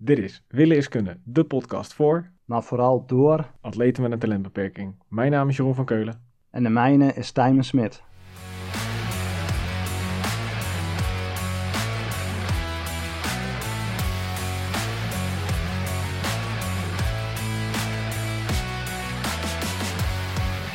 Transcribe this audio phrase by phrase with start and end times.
[0.00, 3.50] Dit is Willen is Kunnen, de podcast voor maar vooral door.
[3.60, 4.94] atleten met een talentbeperking.
[5.08, 6.22] Mijn naam is Jeroen van Keulen.
[6.50, 8.02] En de mijne is Tijmen Smit.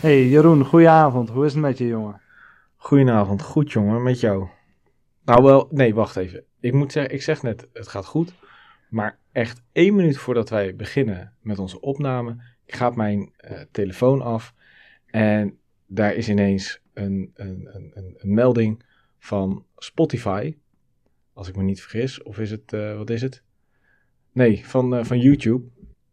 [0.02, 1.30] Hey Jeroen, goedenavond.
[1.30, 2.22] Hoe is het met je jongen?
[2.76, 4.48] Goedenavond, goed jongen, met jou.
[5.26, 6.44] Nou wel, nee, wacht even.
[6.60, 8.34] Ik moet zeggen, ik zeg net, het gaat goed.
[8.94, 14.54] Maar echt één minuut voordat wij beginnen met onze opname, gaat mijn eh, telefoon af.
[15.06, 18.84] En daar is ineens een, een, een, een, melding
[19.20, 20.56] van Spotify.
[21.34, 22.24] Als ik me niet vergis.
[22.24, 23.44] Of is het, eh, wat is het?
[24.32, 25.68] Nee, van, eh, van YouTube.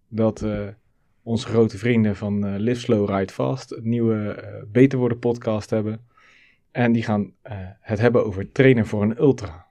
[0.08, 0.46] Dat
[1.22, 6.06] onze grote vrienden van Live Slow Ride Fast een nieuwe Beter Worden podcast hebben.
[6.70, 7.34] En die gaan
[7.80, 9.66] het hebben over trainen voor een ultra.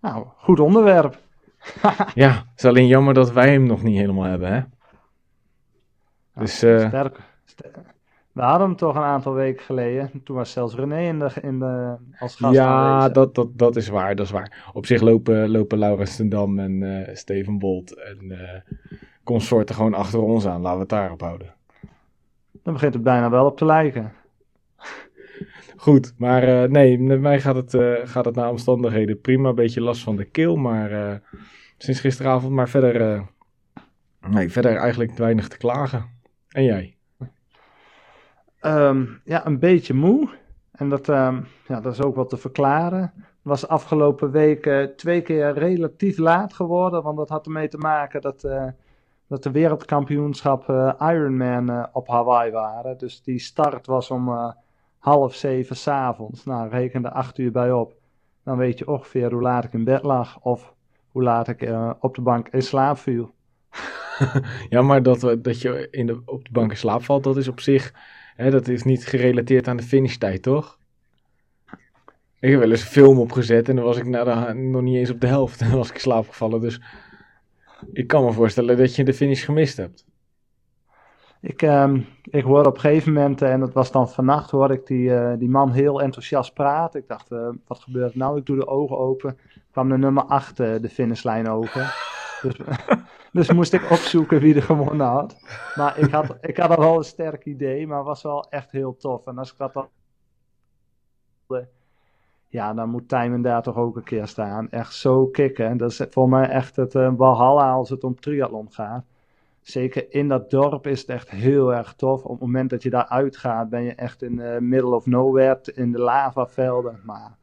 [0.00, 1.23] Nou, goed onderwerp.
[2.14, 4.60] Ja, het is alleen jammer dat wij hem nog niet helemaal hebben, hè?
[6.34, 7.20] Dus, eh, Sterk.
[7.44, 7.70] Ster-
[8.32, 10.22] We hadden hem toch een aantal weken geleden.
[10.24, 13.12] Toen was zelfs René in de, in de, als gast ja, aanwezig.
[13.12, 14.70] dat, dat, dat is waar, dat is waar.
[14.72, 18.60] Op zich lopen, lopen Laurens ten Dam en eh, Steven Bolt en eh
[19.24, 20.60] consorten gewoon achter ons aan.
[20.60, 21.54] Laten we het daarop houden.
[22.62, 24.12] Dan begint het bijna wel op te lijken.
[25.84, 29.48] Goed, maar eh, nee, met mij gaat het, eh, gaat het naar omstandigheden prima.
[29.48, 31.14] Een beetje last van de keel, maar eh,
[31.78, 32.52] sinds gisteravond.
[32.52, 33.24] Maar verder,
[34.28, 36.04] nee, verder eigenlijk weinig te klagen.
[36.48, 36.96] En jij?
[38.60, 40.28] Ehm, ja, een beetje moe.
[40.72, 43.12] En dat, ehm, ja, dat is ook wel te verklaren.
[43.42, 47.02] Was afgelopen week twee keer relatief laat geworden.
[47.02, 48.40] Want dat had ermee te maken dat,
[49.26, 52.98] dat de wereldkampioenschap Ironman op Hawaii waren.
[52.98, 54.54] Dus die start was om
[55.04, 56.44] half zeven s'avonds.
[56.44, 57.94] Nou, reken er acht uur bij op.
[58.44, 60.40] Dan weet je ongeveer hoe laat ik in bed lag.
[60.40, 60.74] Of
[61.08, 63.30] hoe laat ik eh, op de bank in slaap viel.
[64.68, 67.48] Ja, maar dat, dat je in de, op de bank in slaap valt, dat is
[67.48, 67.94] op zich,
[68.36, 70.78] hè, dat is niet gerelateerd aan de finishtijd, toch?
[72.40, 75.10] Ik heb wel eens een film opgezet en dan was ik de- nog niet eens
[75.10, 76.60] op de helft en was ik in slaap gevallen.
[76.60, 76.80] Dus
[77.92, 80.04] ik kan me voorstellen dat je de finish gemist hebt.
[81.44, 82.00] Ik, ehm,
[82.30, 85.14] ik hoorde op een gegeven moment, eh, en dat was dan vannacht, hoorde ik die,
[85.14, 87.00] eh, die man heel enthousiast praten.
[87.00, 88.38] Ik dacht, eh, wat gebeurt nou?
[88.38, 89.38] Ik doe de ogen open.
[89.70, 91.94] kwam de nummer 8 de finishlijn over.
[92.42, 92.60] Dus,
[93.32, 95.36] dus moest ik opzoeken wie er gewonnen had.
[95.74, 98.96] Maar ik had, ik had al wel een sterk idee, maar was wel echt heel
[98.96, 99.26] tof.
[99.26, 99.88] En als ik dat dan...
[102.48, 104.70] Ja, dan moet Tijmen daar toch ook een keer staan.
[104.70, 105.76] Echt zo kicken.
[105.76, 109.04] Dat is voor mij echt het eh, walhalla als het om triathlon gaat.
[109.64, 112.24] Zeker in dat dorp is het echt heel erg tof.
[112.24, 115.60] Op het moment dat je daar uitgaat, ben je echt in de middle of nowhere,
[115.74, 117.00] in de lavavelden.
[117.04, 117.36] Maar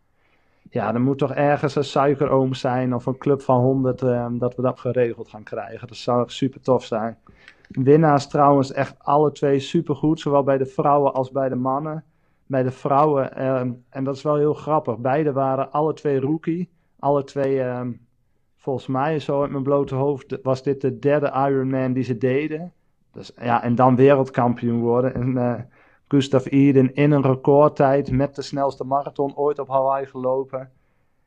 [0.70, 4.56] ja, er moet toch ergens een suikeroom zijn of een club van 100 eh, dat
[4.56, 5.88] we dat geregeld gaan krijgen.
[5.88, 7.18] Dat zou super tof zijn.
[7.68, 12.04] Winnaars trouwens echt alle twee supergoed, zowel bij de vrouwen als bij de mannen.
[12.46, 13.60] Bij de vrouwen, eh,
[13.90, 16.70] en dat is wel heel grappig, beide waren alle twee rookie.
[17.00, 17.82] Alle twee, eh,
[18.62, 22.74] volgens mij, zo uit mijn blote hoofd, was dit de derde Ironman die ze deden.
[23.12, 25.14] Dus, ja, en dan wereldkampioen worden.
[25.14, 25.60] En eh
[26.12, 30.70] Gustav Eden in een recordtijd met de snelste marathon ooit op Hawaii gelopen.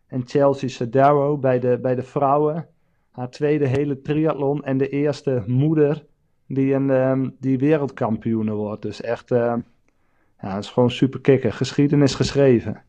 [0.06, 2.68] En Chelsea Sodaro bij de, bij de vrouwen.
[3.10, 6.06] Haar tweede hele triathlon en de eerste moeder
[6.46, 8.82] die, een, ehm, die wereldkampioene wordt.
[8.82, 9.54] Dus echt, eh,
[10.40, 11.52] ja, het is gewoon super kicken.
[11.52, 12.82] Geschiedenis geschreven.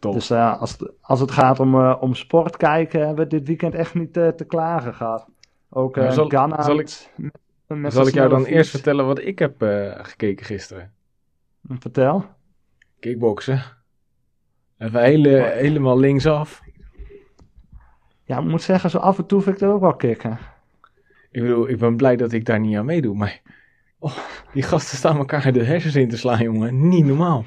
[0.00, 0.12] Top.
[0.12, 3.46] Dus eh, als, het, als het gaat om, eh, om sport kijken, hebben we dit
[3.46, 5.28] weekend echt niet eh, te klagen gehad.
[5.68, 9.54] Ook eh zal- Ghana zal met Zal ik jou dan eerst vertellen wat ik heb
[10.02, 10.92] gekeken gisteren?
[11.68, 12.24] Vertel.
[13.00, 13.62] Kickboksen.
[14.78, 16.60] Even hele, helemaal linksaf.
[18.24, 20.38] Ja, ik moet zeggen, zo af en toe vind ik dat ook wel kicken.
[21.30, 23.40] Ik bedoel, ik ben blij dat ik daar niet aan meedoe, maar...
[23.98, 24.16] Oh,
[24.52, 26.88] die gasten staan elkaar de hersens in te slaan, jongen.
[26.88, 27.44] Niet normaal.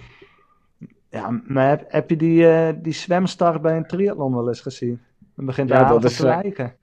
[1.13, 5.01] Ja, maar heb, heb je die, eh, die zwemstart bij een triathlon wel eens gezien?
[5.35, 6.75] Dan begint Ja, daar dat dat te eh, lijken.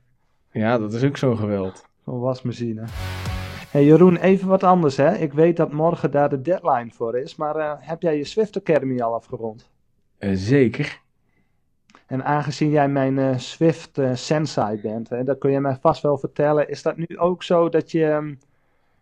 [0.50, 1.84] Ja, dat is ook zo'n geweld.
[2.04, 2.84] Zo'n wasmachine.
[3.71, 5.15] Hey Jeroen, even wat anders hè.
[5.15, 8.56] Ik weet dat morgen daar de deadline voor is, maar eh, heb jij je Swift
[8.56, 9.71] Academy al afgerond?
[10.33, 11.00] Zeker.
[12.06, 16.68] En aangezien jij mijn Swift Sensei bent, hè, dan kun je mij vast wel vertellen,
[16.68, 18.34] is dat nu ook zo dat je, ehm,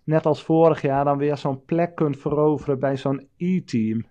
[0.05, 4.07] net als vorig jaar, dan weer zo'n plek kunt veroveren bij zo'n E-team?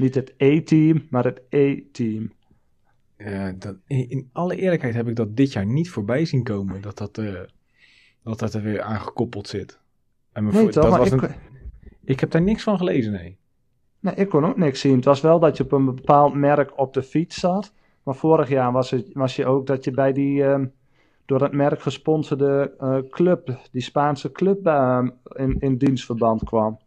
[0.00, 2.32] Niet het E-team, maar het E-team.
[3.18, 6.80] Ja, dat, in, alle eerlijkheid heb ik dat dit jaar niet voorbij zien komen.
[6.80, 7.40] Dat dat, eh,
[8.22, 9.78] dat, dat er weer aangekoppeld zit.
[10.32, 11.34] En Nee toch, dat maar was ik, een-
[12.04, 13.38] ik heb daar niks van gelezen, nee.
[14.00, 14.96] nee, ik kon ook niks zien.
[14.96, 17.72] Het was wel dat je op een bepaald merk op de fiets zat.
[18.02, 20.66] Maar vorig jaar was, het, was je ook dat je bij die, ehm,
[21.26, 26.78] door dat merk gesponsorde eh, club, die Spaanse club, uh, in, in dienstverband kwam.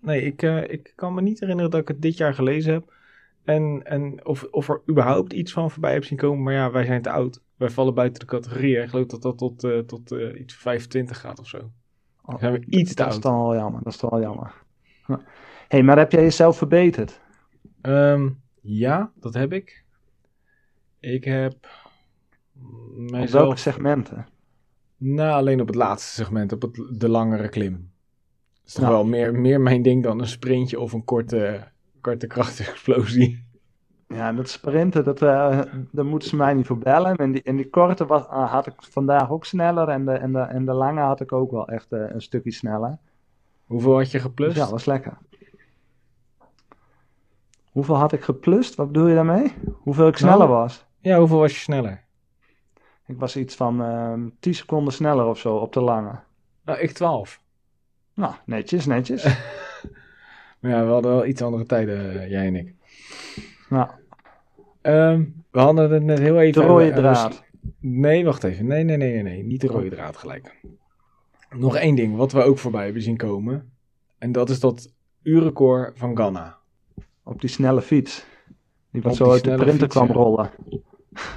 [0.00, 2.96] Nee, ik, uh, ik kan me niet herinneren dat ik het dit jaar gelezen heb.
[3.44, 6.42] En, en of, of er überhaupt iets van voorbij heb zien komen.
[6.42, 7.42] Maar ja, wij zijn te oud.
[7.56, 8.76] Wij vallen buiten de categorie.
[8.76, 11.70] Ik geloof dat dat tot, uh, tot uh, iets 25 gaat of zo.
[12.22, 13.14] Oh, zijn we iets te dat oud.
[13.14, 13.82] is dan wel jammer.
[13.82, 14.52] Dat is dan wel jammer.
[15.06, 15.16] Hé,
[15.68, 17.20] hey, maar heb jij jezelf verbeterd?
[17.82, 19.84] Um, ja, dat heb ik.
[21.00, 21.68] Ik heb
[22.96, 23.42] mijzelf...
[23.42, 24.26] Op welke segmenten?
[24.96, 27.87] Nou, alleen op het laatste segment, op het, de langere klim.
[28.68, 28.94] Is toch nou.
[28.94, 31.68] wel meer, meer mijn ding dan een sprintje of een korte,
[32.00, 33.44] korte krachtexplosie.
[34.08, 35.60] Ja, dat sprinten, dat, uh,
[35.92, 37.16] daar moeten ze mij niet voor bellen.
[37.16, 40.32] En die, en die korte was, uh, had ik vandaag ook sneller en de, en,
[40.32, 42.98] de, en de lange had ik ook wel echt uh, een stukje sneller.
[43.64, 44.54] Hoeveel had je geplust?
[44.54, 45.18] Dus ja, was lekker.
[47.70, 48.74] Hoeveel had ik geplust?
[48.74, 49.52] Wat bedoel je daarmee?
[49.72, 50.86] Hoeveel ik sneller nou, was?
[51.00, 52.04] Ja, hoeveel was je sneller?
[53.06, 56.20] Ik was iets van uh, 10 seconden sneller of zo op de lange.
[56.64, 57.40] Nou, ik 12.
[58.18, 59.24] Nou, netjes, netjes.
[60.60, 62.74] maar ja, we hadden wel iets andere tijden, jij en ik.
[63.68, 63.88] Nou.
[64.82, 66.62] Um, we hadden het net heel even...
[66.62, 67.44] De rode draad.
[67.80, 68.66] Nee, wacht even.
[68.66, 69.42] Nee, nee, nee, nee, nee.
[69.42, 70.60] Niet de rode draad gelijk.
[71.50, 73.72] Nog één ding wat we ook voorbij hebben zien komen.
[74.18, 74.92] En dat is dat
[75.22, 76.56] uurrecord van Ghana.
[77.22, 78.26] Op die snelle fiets.
[78.90, 80.12] Die wat zo uit de printer fiets, kwam ja.
[80.12, 80.50] rollen.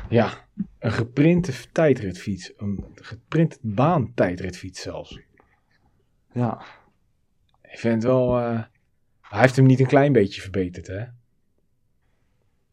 [0.09, 0.29] Ja,
[0.79, 2.53] een geprinte tijdritfiets.
[2.57, 5.19] Een geprinte baantijdritfiets zelfs.
[6.31, 6.61] Ja.
[7.61, 8.39] Ik vind het wel...
[8.39, 8.59] Uh,
[9.21, 11.03] hij heeft hem niet een klein beetje verbeterd, hè?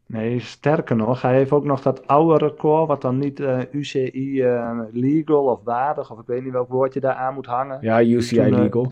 [0.05, 4.43] Nee, sterker nog, hij heeft ook nog dat oude record, wat dan niet uh, UCI
[4.43, 7.77] uh, legal of waardig, of ik weet niet welk woordje daar aan moet hangen.
[7.81, 8.85] Ja, UCI toen, legal.
[8.85, 8.91] Uh,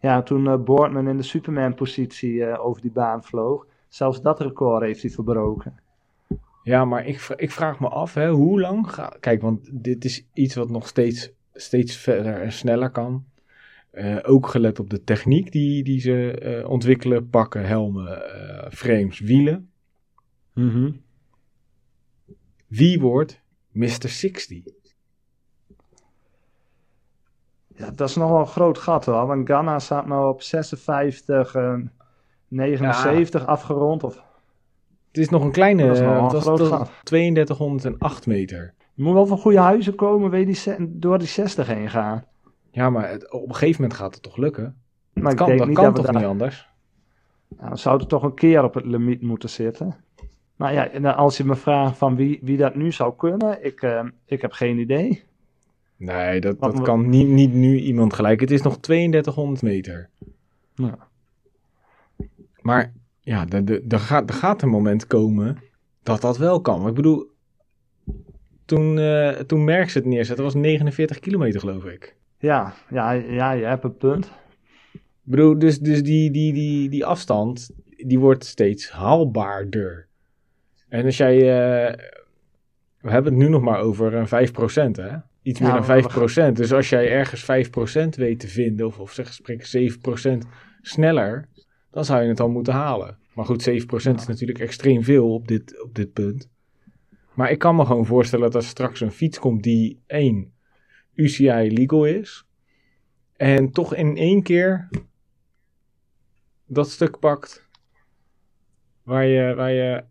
[0.00, 3.66] ja, toen Boardman in de Superman-positie over die baan vloog.
[3.88, 5.80] Zelfs dat record heeft hij verbroken.
[6.62, 9.16] Ja, maar ik, ik vraag me af, hè, hoe lang gaat...
[9.20, 13.24] Kijk, want dit is iets wat nog steeds, steeds verder en sneller kan.
[14.22, 18.22] Ook gelet op de techniek die, die ze ontwikkelen, pakken, helmen,
[18.70, 19.70] frames, wielen.
[20.54, 21.00] Mm -hmm.
[22.66, 23.42] Wie wordt
[23.72, 24.08] Mr.
[24.08, 24.62] 60?
[27.78, 29.26] Ja, dat is nog wel een groot gat hoor.
[29.26, 31.74] Want Ghana staat nou op 56, uh,
[32.48, 33.46] 79 ja.
[33.46, 34.04] afgerond.
[34.04, 34.14] Of...
[35.08, 36.90] Het is nog een kleine, dat is nog dat een groot is gat.
[37.02, 38.74] 3208 meter.
[38.94, 42.24] Je moet wel van goede huizen komen, wil je door die 60 heen gaan.
[42.70, 44.76] Ja, maar het, op een gegeven moment gaat het toch lukken?
[45.12, 46.68] Maar dat ik kan, denk dat niet kan dat toch niet anders?
[47.48, 49.96] Nou, dan zou het toch een keer op het limiet moeten zitten.
[50.56, 54.04] Maar ja, als je me vraagt van wie, wie dat nu zou kunnen, ik, eh,
[54.24, 55.22] ik heb geen idee.
[55.96, 58.40] Nee, dat, dat we- kan niet, niet nu iemand gelijk.
[58.40, 60.08] Het is nog 3200 meter.
[60.74, 60.98] Ja.
[62.60, 65.58] Maar ja, er- er er gaat, er gaat een moment komen
[66.02, 66.80] dat dat wel kan.
[66.80, 67.30] Maar ik bedoel,
[68.64, 72.16] toen, eh toen Merckx het neerzette, was het 49 kilometer geloof ik.
[72.38, 74.30] Ja, ja, ja, je hebt een punt.
[74.92, 77.70] Ik bedoel, dus, dus die, die, die, die afstand,
[78.06, 80.06] die wordt steeds haalbaarder.
[80.88, 81.94] En als jij, eh,
[83.00, 85.16] we hebben het nu nog maar over een 5%, hè?
[85.42, 86.52] Iets meer dan 5%.
[86.52, 89.90] Dus als jij ergens 5% weet te vinden, of, of zeg spreken
[90.44, 90.46] 7%
[90.80, 91.48] sneller,
[91.90, 93.18] dan zou je het al moeten halen.
[93.34, 93.72] Maar goed, 7%
[94.14, 96.48] is natuurlijk extreem veel op dit, op dit punt.
[97.34, 100.52] Maar ik kan me gewoon voorstellen dat er straks een fiets komt die één
[101.18, 102.46] UCI legal is.
[103.36, 104.88] En toch in één keer
[106.66, 107.68] dat stuk pakt
[109.02, 110.04] waar je, waar je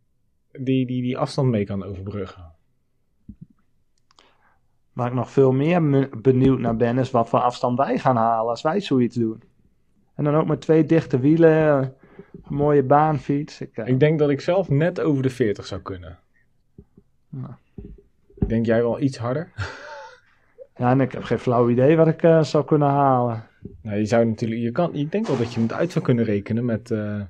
[0.52, 2.52] die, die, die afstand mee kan overbruggen.
[4.94, 8.16] Waar ik nog veel meer me- benieuwd naar ben, is wat voor afstand wij gaan
[8.16, 9.42] halen als wij zoiets doen.
[10.16, 13.62] En dan ook met twee dichte wielen, een mooie baanfiets.
[13.62, 16.20] Ik, eh, Ik denk dat ik zelf net over de 40 zou kunnen.
[17.30, 17.58] Ja.
[18.48, 19.52] Denk jij wel iets harder?
[20.78, 23.44] ja, en ik heb geen flauw idee wat ik eh, zou kunnen halen.
[23.82, 26.26] Nou, je zou natuurlijk, je kan, ik denk wel dat je het uit zou kunnen
[26.26, 27.22] rekenen met, eh,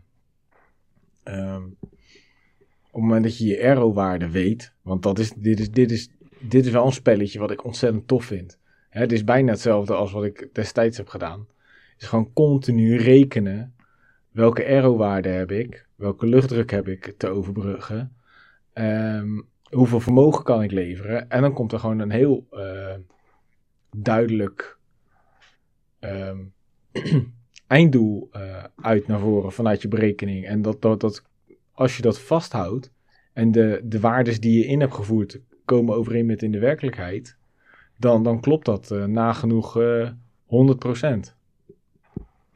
[1.23, 1.63] ehm,
[2.91, 6.09] op het moment dat je je aero-waarde weet, want dat is, dit, is, dit, is,
[6.39, 8.59] dit is wel een spelletje wat ik ontzettend tof vind.
[8.89, 11.47] Hè, het is bijna hetzelfde als wat ik destijds heb gedaan.
[11.97, 13.75] Is gewoon continu rekenen
[14.31, 18.15] welke aero-waarde heb ik, welke luchtdruk heb ik te overbruggen,
[18.73, 21.29] ehm, hoeveel vermogen kan ik leveren.
[21.29, 22.95] En dan komt er gewoon een heel eh,
[24.03, 24.77] duidelijk
[25.99, 26.37] ehm,
[27.67, 30.45] einddoel eh, uit naar voren vanuit je berekening.
[30.45, 31.23] En dat, dat, dat
[31.71, 32.91] als je dat vasthoudt
[33.33, 37.37] en de, de waardes die je in hebt gevoerd komen overeen met in de werkelijkheid,
[37.97, 40.09] dan, dan klopt dat eh, nagenoeg eh
[40.45, 40.49] 100%.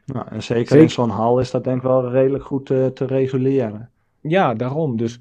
[0.06, 0.78] Nou, en zeker, Zeker.
[0.78, 3.90] in zo'n hal is dat denk ik wel redelijk goed te reguleren.
[4.22, 4.98] Ja, daarom.
[4.98, 5.20] Dus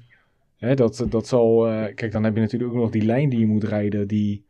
[0.57, 1.61] Hè, dat, dat zal,
[1.95, 4.45] kijk, dan heb je natuurlijk ook nog die lijn die je moet rijden, die,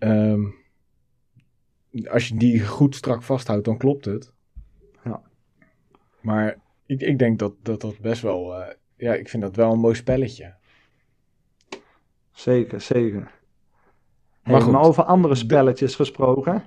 [0.00, 0.44] ehm,
[2.10, 4.32] als je die goed strak vasthoudt, dan klopt het.
[5.04, 5.22] Ja.
[6.20, 9.72] Maar ik, ik denk dat, dat dat best wel, eh, ja, ik vind dat wel
[9.72, 10.54] een mooi spelletje.
[12.32, 13.38] Zeker, zeker.
[14.42, 16.64] Maar maar over andere spelletjes gesproken.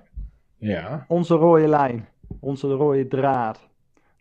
[0.57, 1.05] Ja.
[1.07, 2.07] Onze rode lijn,
[2.39, 3.67] onze rode draad.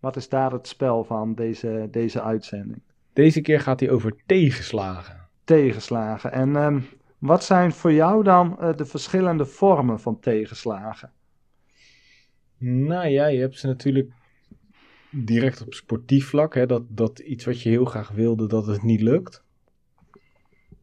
[0.01, 2.83] Wat is daar het spel van deze, deze uitzending?
[3.13, 5.29] Deze keer gaat hij over tegenslagen.
[5.45, 6.33] Tegenslagen.
[6.33, 6.81] En ehm,
[7.23, 11.13] wat zijn voor jou dan eh, de verschillende vormen van tegenslagen?
[12.59, 14.11] Nou ja, je hebt ze natuurlijk
[15.11, 16.55] direct op sportief vlak.
[16.55, 19.45] Hè, dat, dat iets wat je heel graag wilde, dat het niet lukt.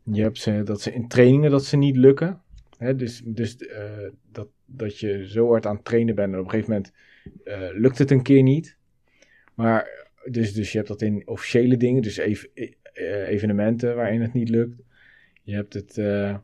[0.03, 2.41] Je hebt ze, dat ze in trainingen dat ze niet lukken.
[2.77, 6.45] Hè, dus dus eh, dat, dat je zo hard aan het trainen bent en op
[6.45, 6.93] een gegeven moment
[7.43, 8.77] eh, lukt het een keer niet.
[9.53, 12.45] Maar dus, dus je hebt dat in officiële dingen, dus ev-
[12.93, 14.87] eh, evenementen waarin het niet lukt.
[15.49, 16.35] Je hebt het, eh,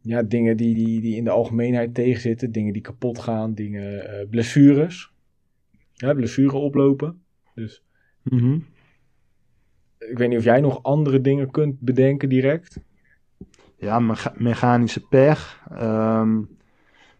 [0.00, 4.28] ja, dingen die, die, die in de algemeenheid tegenzitten, dingen die kapot gaan, dingen, eh,
[4.28, 5.12] blessures.
[5.92, 7.22] Ja, blessure oplopen.
[7.54, 7.82] Dus
[9.98, 12.80] ik weet niet of jij nog andere dingen kunt bedenken direct.
[13.76, 15.62] Ja, mecha- mechanische pech.
[15.70, 16.42] ehm,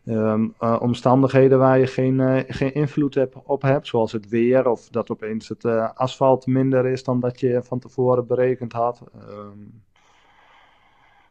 [0.04, 4.88] ehm, eh, omstandigheden waar je geen, geen invloed hebt, op hebt, zoals het weer of
[4.88, 9.02] dat opeens het asfalt minder is dan dat je van tevoren berekend had.
[9.14, 9.58] Ehm,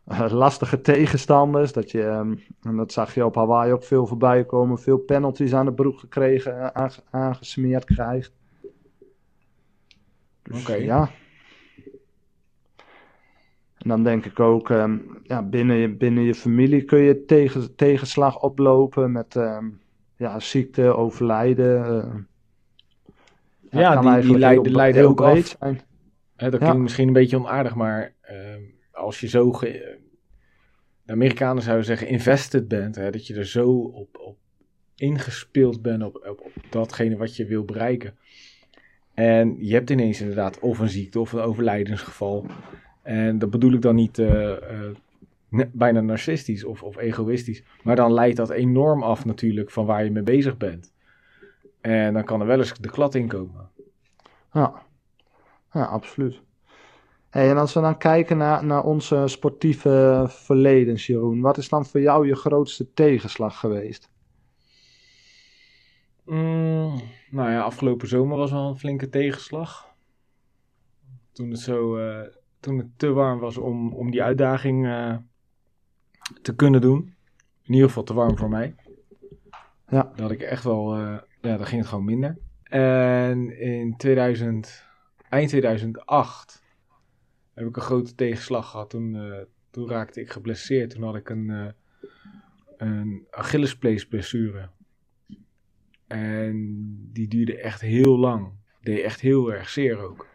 [0.05, 4.45] eh, lastige tegenstanders, dat je, ehm, en dat zag je op Hawaii ook veel voorbij
[4.45, 8.33] komen, veel penalties aan de broek gekregen, eh, aange- aangesmeerd krijgt.
[10.43, 10.73] Dus, Oké.
[10.75, 11.09] Ja.
[13.77, 17.75] En dan denk ik ook, ehm, ja, binnen, je, binnen je familie kun je tegen,
[17.75, 19.65] tegenslag oplopen met ehm,
[20.17, 21.85] ja, ziekte, overlijden.
[21.85, 22.13] eh.
[23.69, 25.55] Ja, die- die leiden- heel, leiden ook af.
[25.59, 25.81] zijn.
[26.35, 26.65] Hè, dat Ja.
[26.65, 28.13] klinkt misschien een beetje onaardig, maar
[28.95, 29.99] als je zo, de
[31.05, 34.37] Amerikanen zouden zeggen, invested bent, hè, dat je er zo op, op
[34.95, 38.17] ingespeeld bent op, op, datgene wat je wil bereiken.
[39.13, 42.45] En je hebt ineens inderdaad of een ziekte of een overlijdensgeval.
[43.01, 44.95] En dat bedoel ik dan niet eh, eh,
[45.71, 50.11] bijna narcistisch of, of egoïstisch, maar dan leidt dat enorm af natuurlijk van waar je
[50.11, 50.93] mee bezig bent.
[51.81, 53.69] En dan kan er wel eens de klad in komen.
[54.53, 54.81] Ja,
[55.73, 56.41] ja absoluut.
[57.35, 61.85] Hey, en als we dan kijken naar, naar onze sportieve verledens, Jeroen, wat is dan
[61.85, 64.09] voor jou je grootste tegenslag geweest?
[66.25, 69.87] Mm, nou ja, afgelopen zomer was wel een flinke tegenslag.
[71.31, 72.27] Toen het, zo, eh,
[72.59, 75.15] toen het te warm was om, om die uitdaging eh,
[76.41, 77.15] te kunnen doen.
[77.63, 78.75] In ieder geval te warm voor mij.
[79.87, 80.11] Ja.
[80.15, 82.37] Dat ik echt wel, eh, ja, dan ging het gewoon minder.
[82.63, 84.85] En in 2000,
[85.29, 86.63] eind 2008
[87.55, 88.89] heb ik een grote tegenslag gehad.
[88.89, 90.89] Toen, eh, toen raakte ik geblesseerd.
[90.89, 91.67] Toen had ik een, eh
[92.77, 94.69] een Achillespeesblessure.
[96.07, 98.51] En die duurde echt heel lang.
[98.81, 100.27] Deed echt heel erg zeer ook.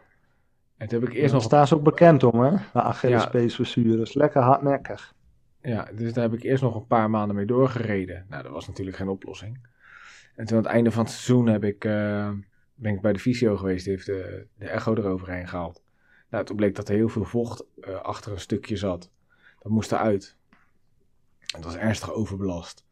[0.77, 1.43] En toen heb ik eerst Daar nog...
[1.43, 2.51] staan ze ook bekend om, hè?
[2.51, 4.13] De Achillespeesblessures.
[4.13, 5.13] Lekker hardnekkig.
[5.61, 8.25] Ja, dus daar heb ik eerst nog een paar maanden mee doorgereden.
[8.29, 9.67] Nou, dat was natuurlijk geen oplossing.
[10.35, 12.31] En toen aan het einde van het seizoen heb ik, eh,
[12.75, 13.83] ben ik bij de fysio geweest.
[13.83, 15.83] Die heeft de, de echo eroverheen gehaald.
[16.31, 19.11] Nou, toen bleek dat er heel veel vocht eh, achter een stukje zat.
[19.59, 20.37] Dat moest eruit.
[21.39, 22.85] Het was ernstig overbelast.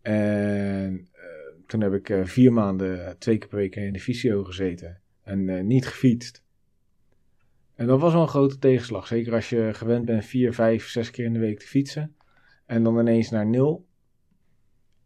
[0.00, 1.22] En eh,
[1.66, 5.00] toen heb ik eh, vier maanden, twee keer per week in de fysio gezeten.
[5.22, 6.44] En niet gefietst.
[7.74, 9.06] En dat was wel een grote tegenslag.
[9.06, 12.16] Zeker als je gewend bent vier, vijf, zes keer in de week te fietsen.
[12.66, 13.86] En dan ineens naar nul.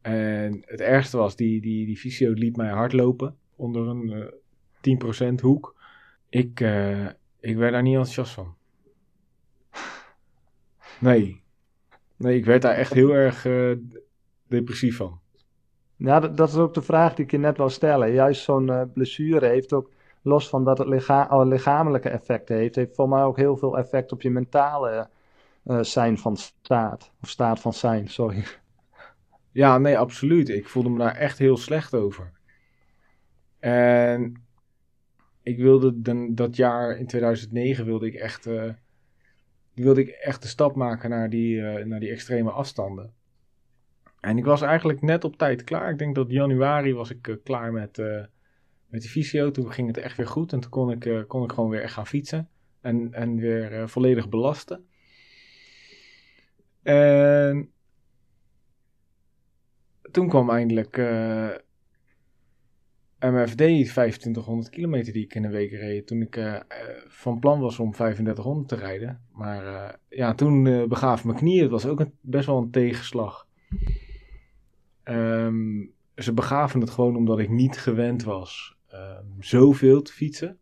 [0.00, 3.36] En het ergste was, die, die, die fysio liet mij hardlopen.
[3.56, 5.76] Onder een eh 10% hoek.
[6.28, 6.60] Ik,
[7.46, 8.54] ik werd daar niet enthousiast van.
[11.00, 11.42] Nee.
[12.16, 13.72] Nee, ik werd daar echt heel erg eh,
[14.48, 15.20] depressief van.
[15.96, 18.12] Ja, dat, dat is ook de vraag die ik je net wou stellen.
[18.12, 19.90] Juist zo'n eh, blessure heeft ook,
[20.22, 23.78] los van dat het licha oh, lichamelijke effecten heeft, heeft voor mij ook heel veel
[23.78, 25.08] effect op je mentale
[25.62, 27.10] eh, zijn van staat.
[27.22, 28.44] Of staat van zijn, sorry.
[29.52, 30.48] Ja, nee, absoluut.
[30.48, 32.32] Ik voelde me daar echt heel slecht over.
[33.58, 34.45] En
[35.46, 38.72] ik wilde dan, dat jaar in 2009 wilde ik echt, eh,
[39.74, 43.12] wilde ik echt de stap maken naar die, eh, naar die extreme afstanden.
[44.20, 45.90] En ik was eigenlijk net op tijd klaar.
[45.90, 47.96] Ik denk dat januari was ik eh, klaar met,
[48.86, 49.50] met die fysio.
[49.50, 50.52] Toen ging het echt weer goed.
[50.52, 52.48] En toen kon ik, kon ik gewoon weer echt gaan fietsen.
[52.80, 54.86] En, en weer volledig belasten.
[56.82, 57.70] En
[60.10, 60.96] toen kwam eindelijk
[63.18, 66.06] MFD 2500 kilometer die ik in een week reed.
[66.06, 66.60] Toen ik uh,
[67.08, 69.20] van plan was om 3500 te rijden.
[69.32, 71.62] Maar uh, ja, toen uh, begaaf mijn knieën.
[71.62, 73.46] Het was ook een, best wel een tegenslag.
[75.04, 80.58] Um, ze begaven het gewoon omdat ik niet gewend was um, zoveel te fietsen.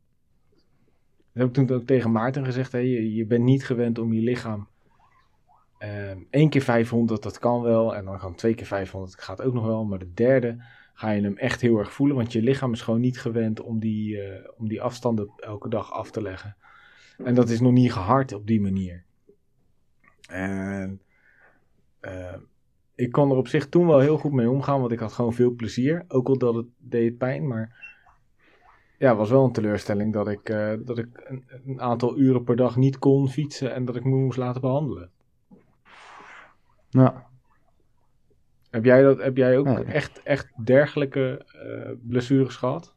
[1.32, 2.72] Dat heb ik toen ook tegen Maarten gezegd.
[2.72, 4.68] Hey, je, bent niet gewend om je lichaam
[5.78, 7.94] Um, één keer 500, dat kan wel.
[7.94, 9.84] En dan kan twee keer 500, gaat ook nog wel.
[9.84, 12.16] Maar de derde ga je hem echt heel erg voelen.
[12.16, 15.92] Want je lichaam is gewoon niet gewend om die, uh, om die afstanden elke dag
[15.92, 16.56] af te leggen.
[17.18, 19.04] En dat is nog niet gehard op die manier.
[20.28, 21.00] En
[22.00, 22.36] uh,
[22.94, 24.80] ik kon er op zich toen wel heel goed mee omgaan.
[24.80, 26.04] Want ik had gewoon veel plezier.
[26.08, 27.46] Ook al dat het deed pijn.
[27.46, 27.82] Maar
[28.98, 32.44] ja, het was wel een teleurstelling dat ik, uh, dat ik een, een aantal uren
[32.44, 33.74] per dag niet kon fietsen.
[33.74, 35.10] En dat ik me moest laten behandelen.
[36.90, 37.32] Ja.
[38.74, 39.82] Heb jij, dat, heb jij ook ja.
[39.82, 42.94] echt, echt dergelijke uh, blessures gehad?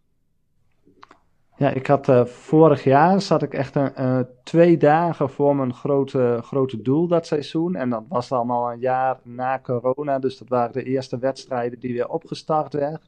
[1.57, 5.73] Ja, ik had uh, vorig jaar zat ik echt een, uh, twee dagen voor mijn
[5.73, 7.75] grote, grote doel dat seizoen.
[7.75, 10.19] En dat was dan al een jaar na corona.
[10.19, 13.01] Dus dat waren de eerste wedstrijden die weer opgestart werden.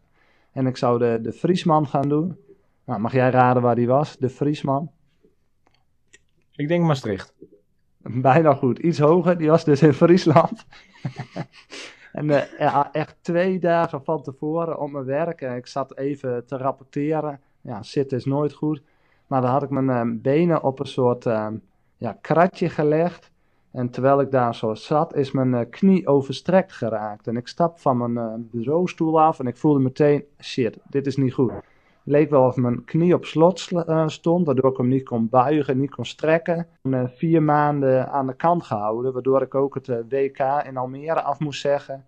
[0.52, 2.38] En ik zou de, de Friesman gaan doen.
[2.86, 4.92] Nou, mag jij raden waar die was, de Friesman?
[6.56, 7.34] Ik denk Maastricht.
[7.98, 8.80] Bijna goed.
[8.80, 9.38] Iets hoger.
[9.38, 10.66] Die was dus in Friesland.
[12.12, 12.26] en
[12.58, 15.42] ja, echt twee dagen van tevoren op mijn werk.
[15.42, 17.40] En ik zat even te rapporteren.
[17.62, 18.82] Ja, zitten is nooit goed.
[19.28, 21.48] Maar dan had ik mijn uh, benen op een soort uh,
[21.98, 23.32] ja, kratje gelegd.
[23.72, 27.28] En terwijl ik daar zo zat, is mijn knie overstrekt geraakt.
[27.28, 31.34] En ik stap van mijn bureaustoel af en ik voelde meteen, shit, dit is niet
[31.34, 31.52] goed
[32.04, 35.80] leek wel of mijn knie op slot uh, stond, waardoor ik hem niet kon buigen,
[35.80, 36.68] niet kon strekken.
[36.82, 40.78] En, uh, vier maanden aan de kant gehouden, waardoor ik ook het uh, WK in
[40.78, 42.06] Almere af moest zeggen.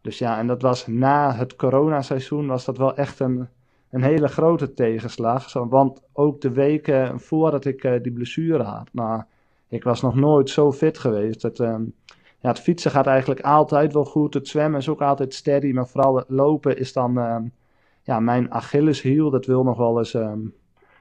[0.00, 3.48] Dus ja, en dat was na het coronaseizoen, was dat wel echt een,
[3.90, 5.52] een hele grote tegenslag.
[5.52, 9.26] Want ook de weken voordat ik die blessure had, maar
[9.68, 11.42] ik was nog nooit zo fit geweest.
[11.42, 11.56] Het,
[12.38, 15.88] ja, het fietsen gaat eigenlijk altijd wel goed, het zwemmen is ook altijd steady, maar
[15.88, 17.12] vooral het lopen is dan
[18.02, 20.54] ja, mijn Achilleshiel, dat wil nog wel eens um,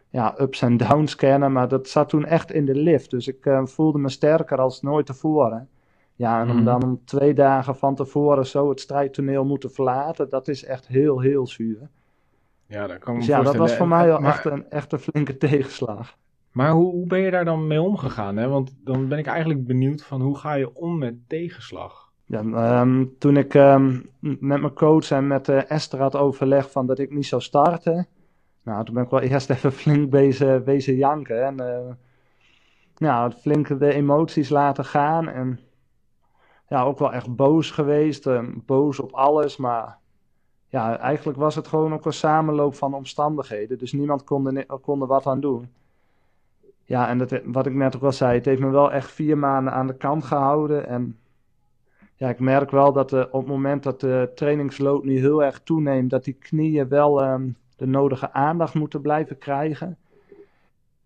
[0.10, 3.10] ja, ups en downs kennen, maar dat zat toen echt in de lift.
[3.10, 5.70] Dus ik uh, voelde me sterker als nooit tevoren.
[6.16, 6.66] Ja, en om mm.
[6.66, 11.48] dan twee dagen van tevoren zo het strijdtoneel moeten verlaten, dat is echt heel, heel
[11.48, 11.90] zuur.
[12.66, 14.92] Ja, dat kan ik dus ja, dat was voor mij wel maar, echt, een, echt
[14.92, 16.18] een flinke tegenslag.
[16.52, 18.38] Maar hoe, hoe ben je daar dan mee omgegaan?
[18.38, 18.48] Hè?
[18.48, 22.09] Want dan ben ik eigenlijk benieuwd van hoe ga je om met tegenslag?
[22.30, 26.88] Ja, um, toen ik um, met mijn coach en met uh, Esther had overlegd van
[26.88, 28.08] dat ik niet zou starten.
[28.64, 31.46] Nou, toen ben ik wel eerst even flink bezig, bezig janken.
[31.46, 31.56] En
[32.98, 35.28] nou, flink de emoties laten gaan.
[35.28, 35.60] En
[36.68, 38.28] ja, ook wel echt boos geweest.
[38.28, 39.58] Uh, boos op alles.
[39.58, 39.98] Maar
[40.68, 43.78] ja, eigenlijk was het gewoon ook een samenloop van omstandigheden.
[43.78, 45.70] Dus niemand kon er, kon er wat aan doen.
[46.84, 49.38] Ja, en dat, wat ik net ook al zei, het heeft me wel echt vier
[49.38, 50.88] maanden aan de kant gehouden.
[50.88, 51.19] En
[52.20, 55.62] ja, ik merk wel dat uh, op het moment dat de trainingsload nu heel erg
[55.64, 59.98] toeneemt, dat die knieën wel um, de nodige aandacht moeten blijven krijgen.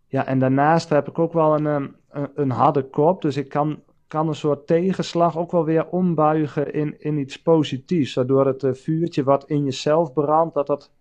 [0.08, 3.50] Ja, en daarnaast heb ik ook wel een, um, een, een, harde kop, dus ik
[3.50, 8.64] kan, kan een soort tegenslag ook wel weer ombuigen in, in iets positiefs, waardoor het
[8.64, 10.92] uh, vuurtje wat in jezelf brandt, dat dat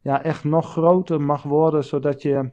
[0.00, 2.50] ja, echt nog groter mag worden, zodat je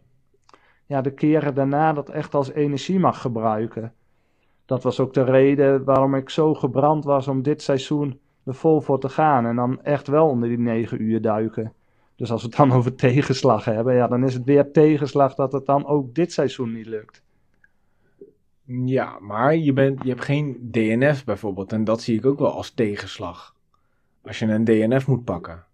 [0.85, 3.93] ja, de keren daarna dat echt als energie mag gebruiken
[4.69, 8.81] dat was ook de reden waarom ik zo gebrand was om dit seizoen er vol
[8.81, 9.45] voor te gaan.
[9.45, 11.73] En dan echt wel onder die negen uur duiken.
[12.15, 15.51] Dus als we het dan over tegenslag hebben, ja, dan is het weer tegenslag dat
[15.51, 17.23] het dan ook dit seizoen niet lukt.
[18.65, 21.71] Ja, maar je, bent, je hebt geen DNF bijvoorbeeld.
[21.71, 23.55] En dat zie ik ook wel als tegenslag.
[24.21, 25.65] Als je een DNF moet pakken.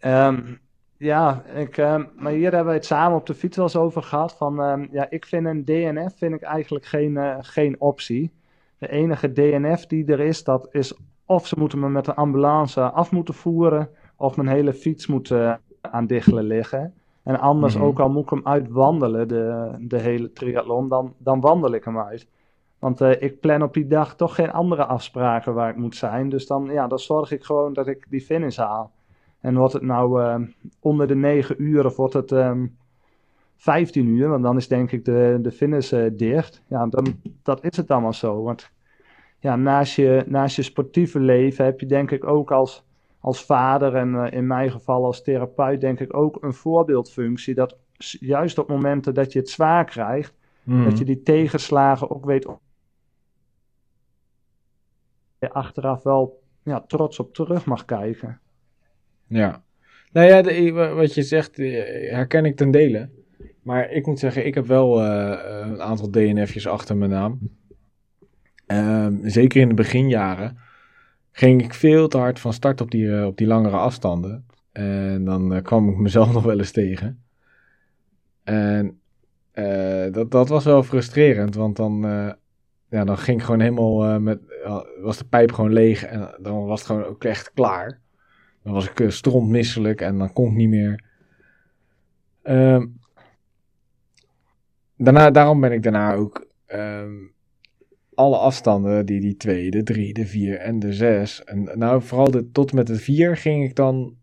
[0.00, 0.60] Um,
[0.98, 4.02] ja, ik, uh, maar hier hebben we het samen op de fiets wel eens over
[4.02, 4.32] gehad.
[4.36, 8.32] Van, uh, ja, ik vind een DNF vind ik eigenlijk geen, uh, geen optie.
[8.78, 12.82] De enige DNF die er is, dat is of ze moeten me met een ambulance
[12.82, 16.94] af moeten voeren, of mijn hele fiets moet eh, aan diggelen liggen.
[17.22, 17.88] En anders, mm -hmm.
[17.88, 21.98] ook al moet ik hem uitwandelen, de, de hele triathlon, dan, dan wandel ik hem
[21.98, 22.28] uit.
[22.78, 26.28] Want ik plan op die dag toch geen andere afspraken waar ik moet zijn.
[26.28, 28.92] Dus dan, ja, dan zorg ik gewoon dat ik die finish haal.
[29.40, 30.48] En wordt het nou uh,
[30.80, 32.76] onder de 9 uur of wordt het um,
[33.56, 36.62] 15 uur, want dan is denk ik de, de finish uh, dicht.
[36.66, 38.42] Ja, dan, dat is het allemaal zo.
[38.42, 38.70] Want
[39.38, 42.84] ja, naast, je, naast je sportieve leven heb je denk ik ook als,
[43.20, 47.54] als vader en uh, in mijn geval als therapeut denk ik ook een voorbeeldfunctie.
[47.54, 47.76] Dat
[48.20, 50.84] juist op momenten dat je het zwaar krijgt, mm.
[50.84, 52.46] dat je die tegenslagen ook weet
[55.38, 58.40] je achteraf wel ja, trots op terug mag kijken.
[59.28, 59.62] Ja.
[60.12, 63.08] Nou ja, wat je zegt eh, herken ik ten dele.
[63.62, 67.38] Maar ik moet zeggen, ik heb wel uh, een aantal DNF'jes achter mijn naam.
[68.66, 70.58] Uh, zeker in de beginjaren
[71.30, 74.46] ging ik veel te hard van start op die, op die langere afstanden.
[74.72, 77.22] En dan kwam ik mezelf nog wel eens tegen.
[78.44, 79.00] En
[80.12, 82.00] dat, dat was wel frustrerend, want dan,
[82.88, 84.40] ja, dan ging ik gewoon helemaal met,
[85.00, 88.00] was de pijp gewoon leeg en dan was het gewoon ook echt klaar.
[88.62, 91.04] Dan was ik strontmisselijk en dan kon ik niet meer.
[92.44, 92.84] Uh,
[94.96, 97.14] daarna, daarom ben ik daarna ook ehm,
[98.14, 101.44] alle afstanden, die, die twee, de drie, de vier en de zes.
[101.44, 104.16] En nou, vooral de, tot met de vier ging ik dan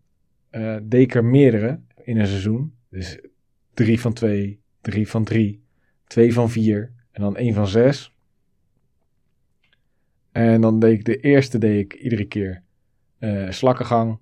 [0.50, 2.74] uh, deed meerdere in een seizoen.
[2.88, 3.18] Dus
[3.74, 5.62] drie van twee, drie van drie,
[6.06, 8.14] twee van vier en dan één van zes.
[10.32, 12.62] En dan deed ik de eerste deed ik iedere keer
[13.20, 14.18] uh, slakkengang.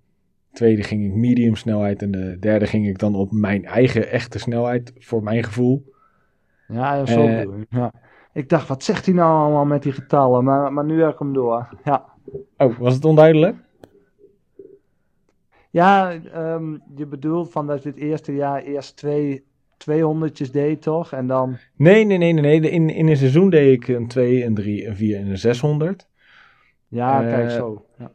[0.55, 4.38] Tweede ging ik medium snelheid en de derde ging ik dan op mijn eigen echte
[4.38, 5.93] snelheid voor mijn gevoel.
[6.69, 7.93] Ja, zo uh, ja.
[8.33, 10.45] Ik dacht, wat zegt hij nou allemaal met die getallen?
[10.45, 11.69] Maar, maar nu heb ik hem door.
[11.85, 12.05] Ja.
[12.57, 13.57] Oh, was het onduidelijk?
[15.71, 19.45] Ja, um, je bedoelt van dat je het eerste jaar eerst twee,
[19.77, 21.12] 200 deed, toch?
[21.12, 21.57] En dan...
[21.77, 22.61] Nee, nee, nee, nee.
[22.61, 22.71] nee.
[22.71, 26.09] In, in een seizoen deed ik een 2, een 3, een 4 en een 600.
[26.88, 27.87] Ja, uh, kijk zo.
[27.99, 28.12] Ja.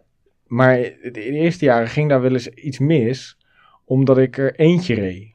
[0.49, 3.37] Maar in de eerste jaren ging daar wel eens iets mis,
[3.85, 5.33] omdat ik er eentje reed.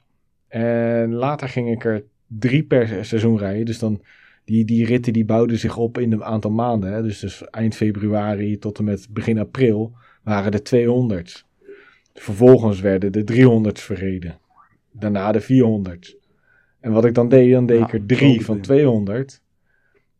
[0.48, 3.64] En later ging ik er drie per seizoen rijden.
[3.64, 4.02] Dus dan,
[4.44, 6.92] die, die ritten die bouwden zich op in een aantal maanden.
[6.92, 7.02] Hè.
[7.02, 11.46] Dus, dus eind februari tot en met begin april waren de 200.
[12.14, 14.38] Vervolgens werden de 300's verreden.
[14.92, 16.16] Daarna de 400's.
[16.80, 19.42] En wat ik dan deed, dan deed ik er drie van 200.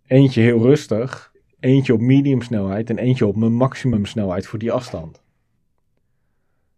[0.07, 1.33] Eentje heel rustig.
[1.65, 5.23] Eentje op medium snelheid en eentje op mijn maximum snelheid voor die afstand.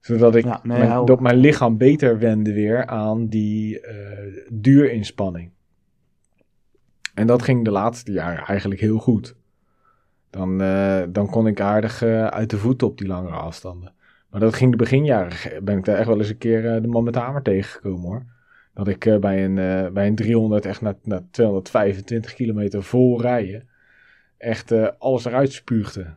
[0.01, 3.93] Zodat ik ja, nee, mijn, dat mijn lichaam beter wende weer aan die uh,
[4.51, 5.51] duurinspanning.
[7.15, 9.37] En dat ging de laatste jaren eigenlijk heel goed.
[10.31, 13.93] Dan, uh, dan kon ik aardig uh, uit de voeten op die langere afstanden.
[14.31, 17.05] Maar dat ging de beginjaren, ben ik daar echt wel eens een keer de man
[17.05, 18.25] met de hamer tegengekomen hoor.
[18.75, 19.55] Dat ik bij, een,
[19.93, 23.75] bij een 300 echt naar, naar 225 kilometer vol rijden
[24.39, 26.15] echt uh, alles eruit spuugde.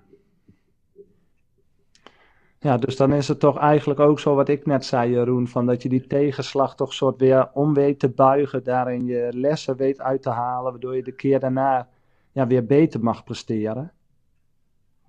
[2.61, 5.65] Ja, dus dan is het toch eigenlijk ook zo wat ik net zei, Jeroen, van
[5.65, 10.01] dat je die tegenslag toch soort weer om weet te buigen, daarin je lessen weet
[10.01, 11.87] uit te halen, waardoor je de keer daarna
[12.31, 13.91] ja, weer beter mag presteren.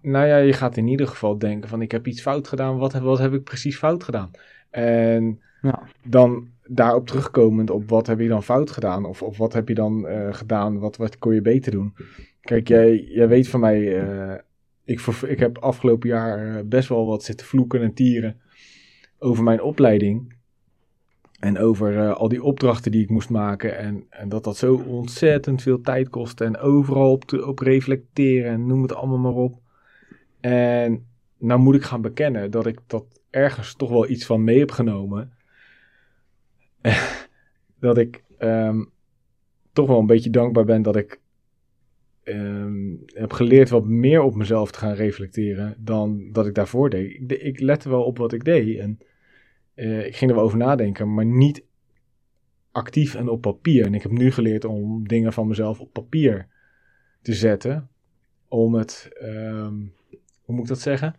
[0.00, 2.92] Nou ja, je gaat in ieder geval denken van ik heb iets fout gedaan, wat
[2.92, 4.30] heb, wat heb ik precies fout gedaan?
[4.70, 5.82] En ja.
[6.02, 9.74] dan daarop terugkomend op wat heb je dan fout gedaan of, of wat heb je
[9.74, 11.94] dan uh, gedaan, wat, wat kon je beter doen?
[12.40, 14.34] Kijk, jij, weet van mij, uh,
[14.84, 18.40] ik, ik heb afgelopen jaar eh, best wel wat zitten vloeken en tieren
[19.18, 20.38] over mijn opleiding.
[21.38, 23.78] En over uh, al die opdrachten die ik moest maken.
[23.78, 26.44] En, en dat dat zo ontzettend veel tijd kostte.
[26.44, 29.60] En overal op, te, op reflecteren en noem het allemaal maar op.
[30.40, 31.06] En
[31.38, 34.70] nou moet ik gaan bekennen dat ik dat ergens toch wel iets van mee heb
[34.70, 35.32] genomen.
[37.80, 38.90] dat ik um,
[39.72, 41.19] toch wel een beetje dankbaar ben dat ik
[42.34, 47.10] um, heb geleerd wat meer op mezelf te gaan reflecteren dan dat ik daarvoor deed.
[47.10, 48.98] Ik, ik lette wel op wat ik deed en
[49.74, 51.64] uh, ik ging er wel over nadenken, maar niet
[52.72, 53.86] actief en op papier.
[53.86, 56.46] En ik heb nu geleerd om dingen van mezelf op papier
[57.22, 57.88] te zetten,
[58.48, 59.92] om het, um,
[60.42, 61.16] hoe moet ik dat zeggen?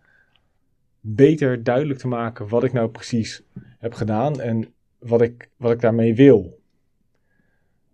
[1.00, 3.44] Beter duidelijk te maken wat ik nou precies
[3.80, 6.60] heb gedaan en wat ik, wat ik daarmee wil.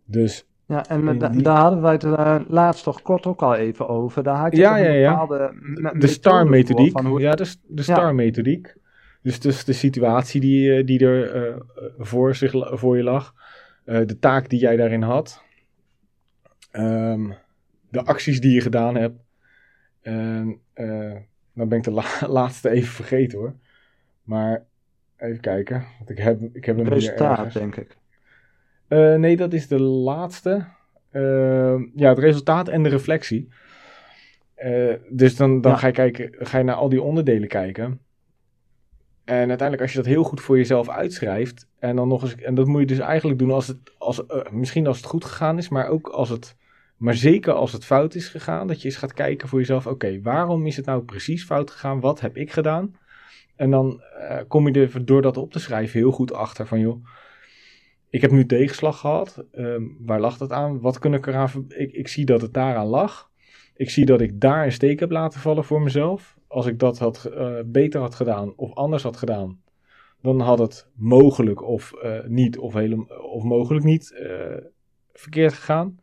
[0.06, 4.24] Dus ja, en daar hadden wij het uh, laatst toch kort ook al even over.
[4.24, 5.10] Daar had je ja, ja, ja.
[5.10, 5.54] bepaalde
[6.00, 7.00] De STAR-methodiek.
[7.20, 8.76] Ja, de, de STAR-methodiek.
[9.22, 11.56] Dus, dus de situatie die, eh, die er uh,
[11.98, 13.34] voor, zich, voor je lag.
[13.86, 15.44] De taak die jij daarin had.
[16.72, 17.34] Um,
[17.90, 19.20] de acties die je gedaan hebt.
[20.02, 20.62] En
[21.54, 23.54] dan ben ik de la laatste even vergeten hoor.
[24.24, 24.64] Maar
[25.18, 25.86] even kijken.
[25.98, 27.98] Want ik heb, ik heb hem Resultaat, denk ik.
[28.90, 30.66] Uh, nee, dat is de laatste.
[31.12, 33.50] Uh, ja, het resultaat en de reflectie.
[34.64, 38.00] Uh, dus dan, dan ga, je kijken, ga je naar al die onderdelen kijken.
[39.26, 41.68] En uiteindelijk, als je dat heel goed voor jezelf uitschrijft.
[41.80, 42.36] En dan nog eens.
[42.36, 43.78] En dat moet je dus eigenlijk doen als het.
[43.98, 46.56] Als, misschien als het goed gegaan is, maar ook als het.
[46.98, 48.68] Maar zeker als het fout is gegaan.
[48.68, 49.88] Dat je eens gaat kijken voor jezelf.
[49.88, 52.00] Oké, waarom is het nou precies fout gegaan?
[52.00, 52.96] Wat heb ik gedaan?
[53.56, 54.02] En dan
[54.48, 57.06] kom je er door dat op te schrijven heel goed achter van joh
[58.10, 59.46] ik heb nu tegenslag gehad.
[59.52, 60.80] Ehm, waar lag dat aan?
[60.80, 61.50] Wat kun ik eraan...
[61.68, 63.32] Ik, ik zie dat het daaraan lag.
[63.76, 66.38] Ik zie dat ik daar een steek heb laten vallen voor mezelf.
[66.48, 69.62] Als ik dat had, uh, beter had gedaan of anders had gedaan,
[70.22, 74.58] dan had het mogelijk of eh, niet, of, helemaal, of mogelijk niet eh,
[75.14, 76.00] verkeerd gegaan.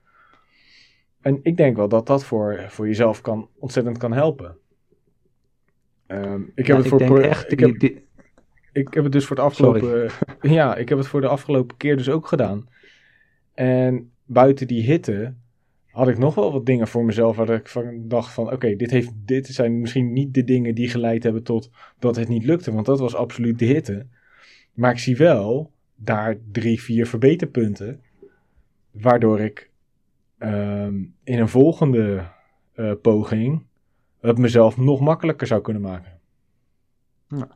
[1.20, 4.56] En ik denk wel dat dat voor, voor jezelf kan, ontzettend kan helpen.
[6.06, 8.02] Ehm, ik heb het voor denk echt, ik, heb,
[8.74, 10.10] ik heb het dus voor het afgelopen
[10.58, 12.68] ja, ik heb het voor de afgelopen keer dus ook gedaan.
[13.54, 15.34] En buiten die hitte
[15.90, 18.90] had ik nog wel wat dingen voor mezelf waar ik van dacht van oké, dit
[18.90, 22.72] heeft dit zijn misschien niet de dingen die geleid hebben tot dat het niet lukte,
[22.72, 24.06] want dat was absoluut de hitte.
[24.72, 28.00] Maar ik zie wel daar drie, vier verbeterpunten,
[28.90, 29.70] waardoor ik
[30.38, 32.24] ehm, in een volgende
[32.74, 33.66] uh, poging
[34.20, 36.20] het mezelf nog makkelijker zou kunnen maken.
[37.28, 37.48] Ja,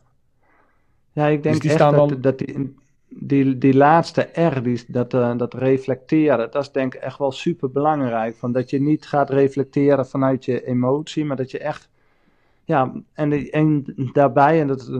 [1.19, 2.21] ja ik denk dus echt dat, dan...
[2.21, 2.75] dat die,
[3.09, 7.33] die, die laatste R, die, dat, uh, dat reflecteren, dat is denk ik echt wel
[7.33, 8.37] super belangrijk.
[8.37, 11.89] Van dat je niet gaat reflecteren vanuit je emotie, maar dat je echt.
[12.65, 14.91] Ja, en, en daarbij, en dat,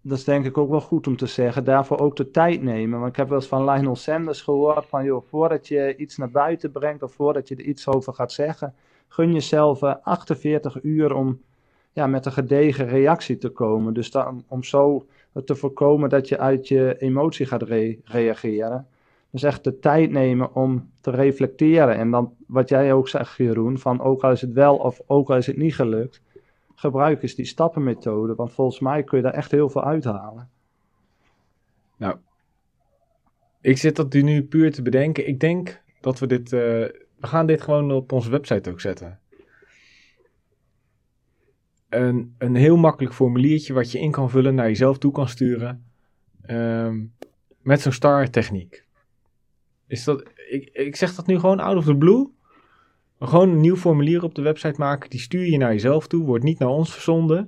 [0.00, 2.98] dat is denk ik ook wel goed om te zeggen, daarvoor ook de tijd nemen.
[2.98, 6.30] Want ik heb wel eens van Lionel Sanders gehoord van, joh, voordat je iets naar
[6.30, 8.74] buiten brengt of voordat je er iets over gaat zeggen,
[9.08, 11.40] gun jezelf 48 eh, uur om
[11.92, 13.94] ja, met een gedegen reactie te komen.
[13.94, 15.06] Dus dan, om zo
[15.44, 17.62] te voorkomen dat je uit je emotie gaat
[18.04, 18.86] reageren.
[19.30, 21.96] Dus echt de tijd nemen om te reflecteren.
[21.96, 25.30] En dan wat jij ook zegt, Jeroen, van ook al is het wel of ook
[25.30, 26.22] al is het niet gelukt,
[26.74, 28.34] gebruik eens die stappenmethode.
[28.34, 30.48] Want volgens mij kun je daar echt heel veel uithalen.
[31.96, 32.16] Nou,
[33.60, 35.28] ik zit dat nu puur te bedenken.
[35.28, 36.52] Ik denk dat we dit.
[36.52, 36.60] Uh,
[37.20, 39.18] we gaan dit gewoon op onze website ook zetten
[41.88, 45.84] een, een heel makkelijk formuliertje wat je in kan vullen, naar jezelf toe kan sturen.
[46.42, 47.04] Ehm,
[47.62, 48.84] met zo'n star techniek.
[49.86, 52.30] Is dat, ik, ik zeg dat nu gewoon out of the blue.
[53.18, 55.10] Gewoon een nieuw formulier op de website maken.
[55.10, 56.24] Die stuur je naar jezelf toe.
[56.24, 57.38] Wordt niet naar ons verzonden.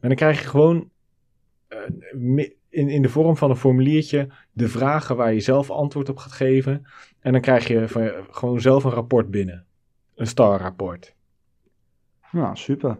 [0.00, 0.90] En dan krijg je gewoon
[1.68, 6.16] uh, in, in de vorm van een formuliertje de vragen waar je zelf antwoord op
[6.16, 6.86] gaat geven.
[7.20, 7.88] En dan krijg je
[8.30, 9.66] gewoon zelf een rapport binnen.
[10.14, 11.14] Een star rapport.
[12.32, 12.98] Nou, super.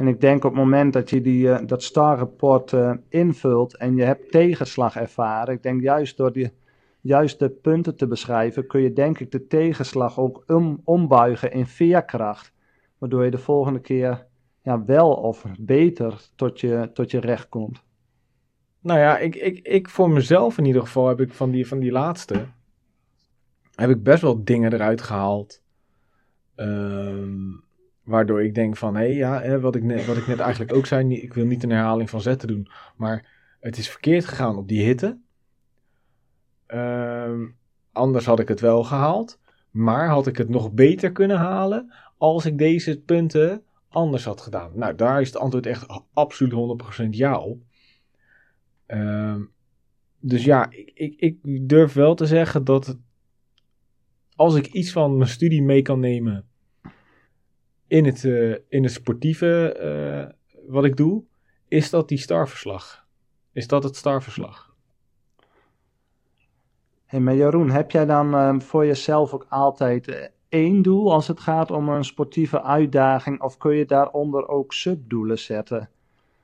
[0.00, 3.96] En ik denk op het moment dat je die, uh, dat star-rapport uh, invult en
[3.96, 6.52] je hebt tegenslag ervaren, ik denk juist door die
[7.00, 12.52] juiste punten te beschrijven, kun je denk ik de tegenslag ook om, ombuigen in veerkracht.
[12.98, 14.26] Waardoor je de volgende keer
[14.62, 17.82] ja, wel of beter tot je, tot je recht komt.
[18.80, 21.78] Nou ja, ik, ik, ik voor mezelf in ieder geval heb ik van die, van
[21.78, 22.46] die laatste,
[23.74, 25.62] heb ik best wel dingen eruit gehaald.
[26.56, 27.68] Um,
[28.10, 30.86] Waardoor ik denk van, hé, hey, ja, wat, ik net, wat ik net eigenlijk ook
[30.86, 33.28] zei, ik wil niet een herhaling van zetten doen, maar
[33.60, 35.18] het is verkeerd gegaan op die hitte.
[36.66, 37.46] Ehm,
[37.92, 42.46] anders had ik het wel gehaald, maar had ik het nog beter kunnen halen als
[42.46, 44.70] ik deze punten anders had gedaan?
[44.74, 47.62] Nou, daar is het antwoord echt absoluut 100% ja op.
[48.86, 49.42] Ehm,
[50.20, 52.98] dus ja, ik, ik, ik durf wel te zeggen dat
[54.34, 56.49] als ik iets van mijn studie mee kan nemen
[57.90, 60.32] in het, uh, in het sportieve uh,
[60.66, 61.22] wat ik doe,
[61.68, 63.06] is dat die starverslag.
[63.52, 64.74] Is dat het starverslag?
[67.04, 71.28] Hey, maar Jeroen, heb jij dan uh, voor jezelf ook altijd eh, één doel als
[71.28, 73.42] het gaat om een sportieve uitdaging?
[73.42, 75.90] Of kun je daaronder ook subdoelen zetten?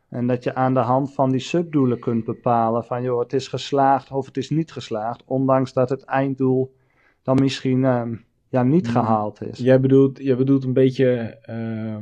[0.09, 3.49] En dat je aan de hand van die subdoelen kunt bepalen van joh, het is
[3.49, 5.23] geslaagd of het is niet geslaagd.
[5.27, 6.75] Ondanks dat het einddoel
[7.23, 8.17] dan misschien ehm,
[8.49, 8.95] ja, niet hmm.
[8.95, 9.59] gehaald is.
[9.59, 11.97] Jij bedoelt, jij bedoelt een beetje uh,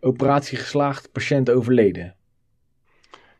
[0.00, 2.14] operatie geslaagd, patiënt overleden.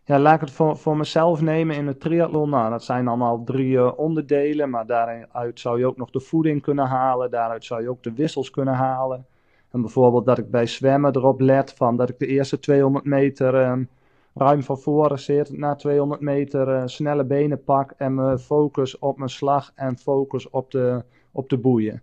[0.05, 2.51] Ja, laat ik het voor, voor mezelf nemen in het triathlon.
[2.51, 6.21] Nou, dat zijn dan al drie uh, onderdelen, maar daaruit zou je ook nog de
[6.21, 7.31] voeding kunnen halen.
[7.31, 9.27] Daaruit zou je ook de wissels kunnen halen.
[9.71, 13.55] En bijvoorbeeld dat ik bij zwemmen erop let van dat ik de eerste 200 meter
[13.55, 13.89] um,
[14.35, 15.59] ruim van voren zit.
[15.59, 20.51] Na 200 meter uh, snelle benen pak en me focus op mijn slag en focus
[20.51, 22.03] op de op de boeien.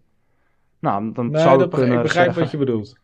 [0.80, 2.98] Nou, dan nee, zou dat ik begrijp wat je bedoelt.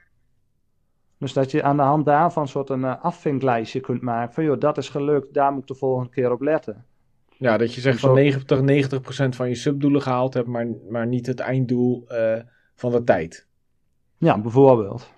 [1.17, 4.33] Dus dat je aan de hand daarvan een soort een uh, afvinklijstje kunt maken.
[4.33, 6.85] Van joh, dat is gelukt, daar moet ik de volgende keer op letten.
[7.37, 11.25] Ja, dat je zegt van 90, 90% van je subdoelen gehaald hebt, maar, maar niet
[11.25, 12.39] het einddoel uh,
[12.75, 13.47] van de tijd.
[14.17, 15.13] Ja, bijvoorbeeld.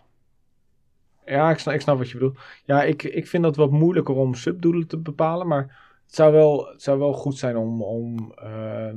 [1.26, 2.40] Ja, ik snap, ik snap wat je bedoelt.
[2.66, 5.62] Ja, ik, ik vind dat wat moeilijker om subdoelen te bepalen, maar
[6.06, 8.94] het zou wel, het zou wel goed zijn om, om uh,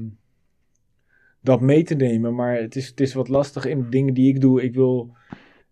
[1.41, 2.35] dat mee te nemen.
[2.35, 4.63] Maar het is, het is wat lastig in de dingen die ik doe.
[4.63, 5.15] Ik wil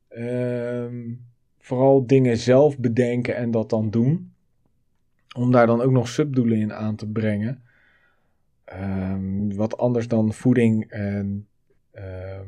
[0.09, 1.13] ehm,
[1.59, 4.33] vooral dingen zelf bedenken en dat dan doen.
[5.37, 7.63] Om daar dan ook nog subdoelen in aan te brengen.
[8.65, 11.47] Ehm, wat anders dan voeding en
[11.91, 12.47] ehm,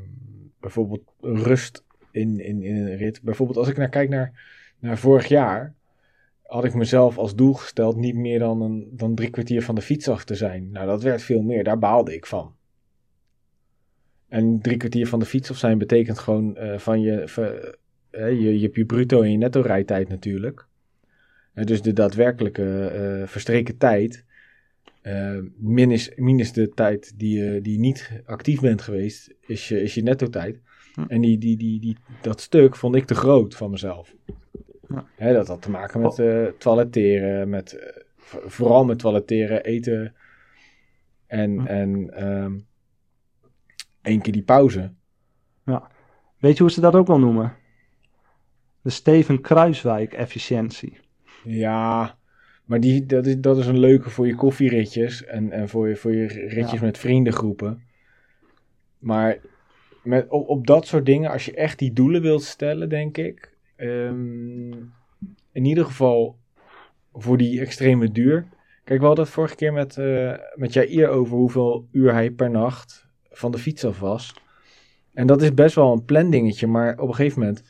[0.59, 3.21] bijvoorbeeld rust in, in, in een rit.
[3.21, 4.31] Bijvoorbeeld als ik naar kijk naar,
[4.79, 5.73] naar vorig jaar.
[6.41, 9.81] had ik mezelf als doel gesteld niet meer dan, een, dan drie kwartier van de
[9.81, 10.71] fiets af te zijn.
[10.71, 11.63] Nou, dat werd veel meer.
[11.63, 12.55] Daar baalde ik van.
[14.31, 17.11] En drie kwartier van de fiets af zijn betekent gewoon uh, van je,
[18.11, 20.65] uh, je, je hebt je bruto en je netto rijtijd natuurlijk.
[21.55, 24.25] Uh, dus de daadwerkelijke verstreken tijd,
[25.57, 30.03] minus, minus de tijd die, die je niet actief bent geweest, is je, is je
[30.03, 30.61] netto tijd.
[30.93, 31.03] Hm.
[31.07, 34.15] En die, die, die, die, dat stuk vond ik te groot van mezelf.
[35.15, 37.81] Hè, dat had te maken met uh, toiletteren, met, uh,
[38.45, 40.15] vooral met toiletteren, eten
[41.27, 41.65] en, hm.
[41.65, 42.69] en um,
[44.01, 44.93] één keer die pauze.
[45.65, 45.91] Ja.
[46.37, 47.53] Weet je hoe ze dat ook wel noemen?
[48.81, 50.99] De Steven Kruiswijk efficiëntie.
[51.43, 52.17] Ja,
[52.65, 55.95] maar die, dat, is, dat is een leuke voor je koffieritjes en, en voor je,
[55.95, 57.83] voor je ritjes met vriendengroepen.
[58.99, 59.37] Maar
[60.03, 63.49] met, op, op dat soort dingen, als je echt die doelen wilt stellen, denk ik,
[63.81, 64.93] Um,
[65.51, 66.39] in ieder geval
[67.13, 68.47] voor die extreme duur.
[68.83, 72.49] Kijk, we hadden het vorige keer met, uh, met Jair over hoeveel uur hij per
[72.49, 74.33] nacht van de fiets af was.
[75.13, 77.63] En dat is best wel een plandingetje, maar op een gegeven moment...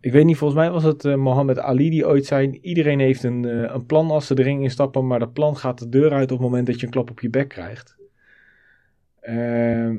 [0.00, 2.58] Ik weet niet, volgens mij was het uh, Mohammed Ali die ooit zei...
[2.62, 5.78] Iedereen heeft een, uh, een plan als ze de ring instappen, maar dat plan gaat
[5.78, 7.96] de deur uit op het moment dat je een klap op je bek krijgt.
[9.22, 9.96] Uh,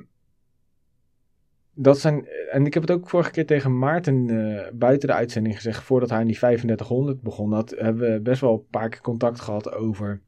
[1.74, 5.56] dat zijn, en ik heb het ook vorige keer tegen Maarten uh, buiten de uitzending
[5.56, 9.02] gezegd, voordat hij in die 3500 begon, dat hebben we best wel een paar keer
[9.02, 10.22] contact gehad over,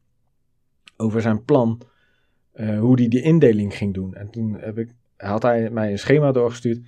[0.98, 1.82] over zijn plan,
[2.56, 4.14] uh, hoe hij die indeling ging doen.
[4.14, 6.80] En toen heb ik, had hij mij een schema doorgestuurd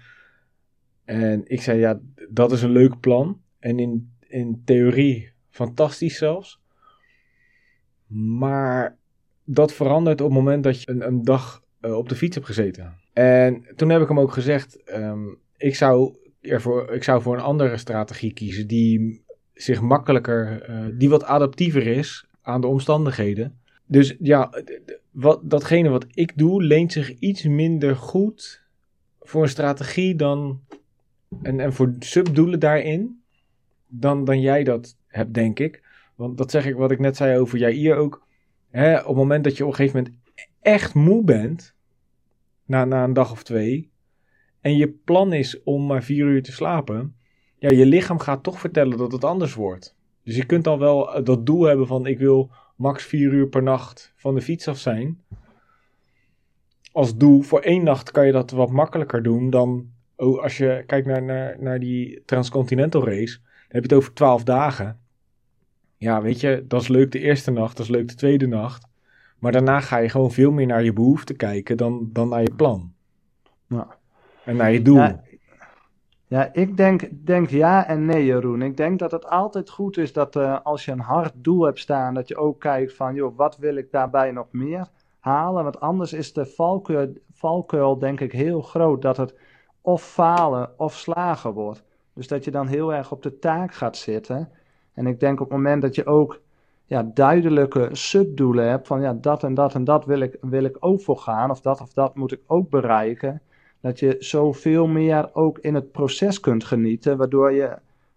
[1.05, 1.99] en ik zei, ja,
[2.29, 6.59] dat is een leuk plan en in, in theorie fantastisch zelfs,
[8.07, 8.97] maar
[9.43, 12.47] dat verandert op het moment dat je een, een dag uh, op de fiets hebt
[12.47, 12.93] gezeten.
[13.13, 17.43] En toen heb ik hem ook gezegd, um, ik, zou ervoor, ik zou voor een
[17.43, 19.21] andere strategie kiezen die
[19.53, 23.59] zich makkelijker, uh, die wat adaptiever is aan de omstandigheden.
[23.87, 24.63] Dus ja,
[25.11, 28.63] wat, datgene wat ik doe leent zich iets minder goed
[29.21, 30.61] voor een strategie dan,
[31.41, 33.21] en, en voor subdoelen daarin
[33.87, 35.83] dan, dan jij dat hebt, denk ik.
[36.15, 38.25] Want dat zeg ik wat ik net zei over Jair ook.
[38.69, 40.17] Hè, op het moment dat je op een gegeven moment
[40.61, 41.75] echt moe bent,
[42.65, 43.89] na, na een dag of twee,
[44.61, 47.15] en je plan is om maar vier uur te slapen,
[47.57, 49.95] ja, je lichaam gaat toch vertellen dat het anders wordt.
[50.23, 53.47] Dus je kunt dan wel eh, dat doel hebben van ik wil max vier uur
[53.47, 55.21] per nacht van de fiets af zijn.
[56.91, 60.83] Als doel voor één nacht kan je dat wat makkelijker doen dan oh, als je
[60.85, 63.37] kijkt naar, naar, naar die Transcontinental race.
[63.37, 64.99] Dan heb je het over twaalf dagen.
[65.97, 68.87] Ja, weet je, dat is leuk de eerste nacht, dat is leuk de tweede nacht.
[69.39, 72.53] Maar daarna ga je gewoon veel meer naar je behoefte kijken dan, dan naar je
[72.55, 72.93] plan.
[73.67, 73.97] Ja.
[74.43, 74.97] En naar je doel.
[74.97, 75.23] Ja,
[76.27, 78.61] ja, ik denk, denk ja en nee, Jeroen.
[78.61, 81.79] Ik denk dat het altijd goed is dat uh, als je een hard doel hebt
[81.79, 84.87] staan, dat je ook kijkt van, joh, wat wil ik daarbij nog meer
[85.19, 85.63] halen?
[85.63, 89.35] Want anders is de valkuil, valkuil denk ik heel groot dat het
[89.81, 91.83] of falen of slagen wordt.
[92.13, 94.49] Dus dat je dan heel erg op de taak gaat zitten.
[94.93, 96.41] En ik denk op het moment dat je ook
[96.85, 100.77] ja, duidelijke subdoelen hebt van ja, dat en dat en dat wil ik, wil ik
[100.79, 103.41] ook voor gaan of dat of dat moet ik ook bereiken.
[103.87, 107.67] Dat je zoveel meer ook in het proces kunt genieten, waardoor je,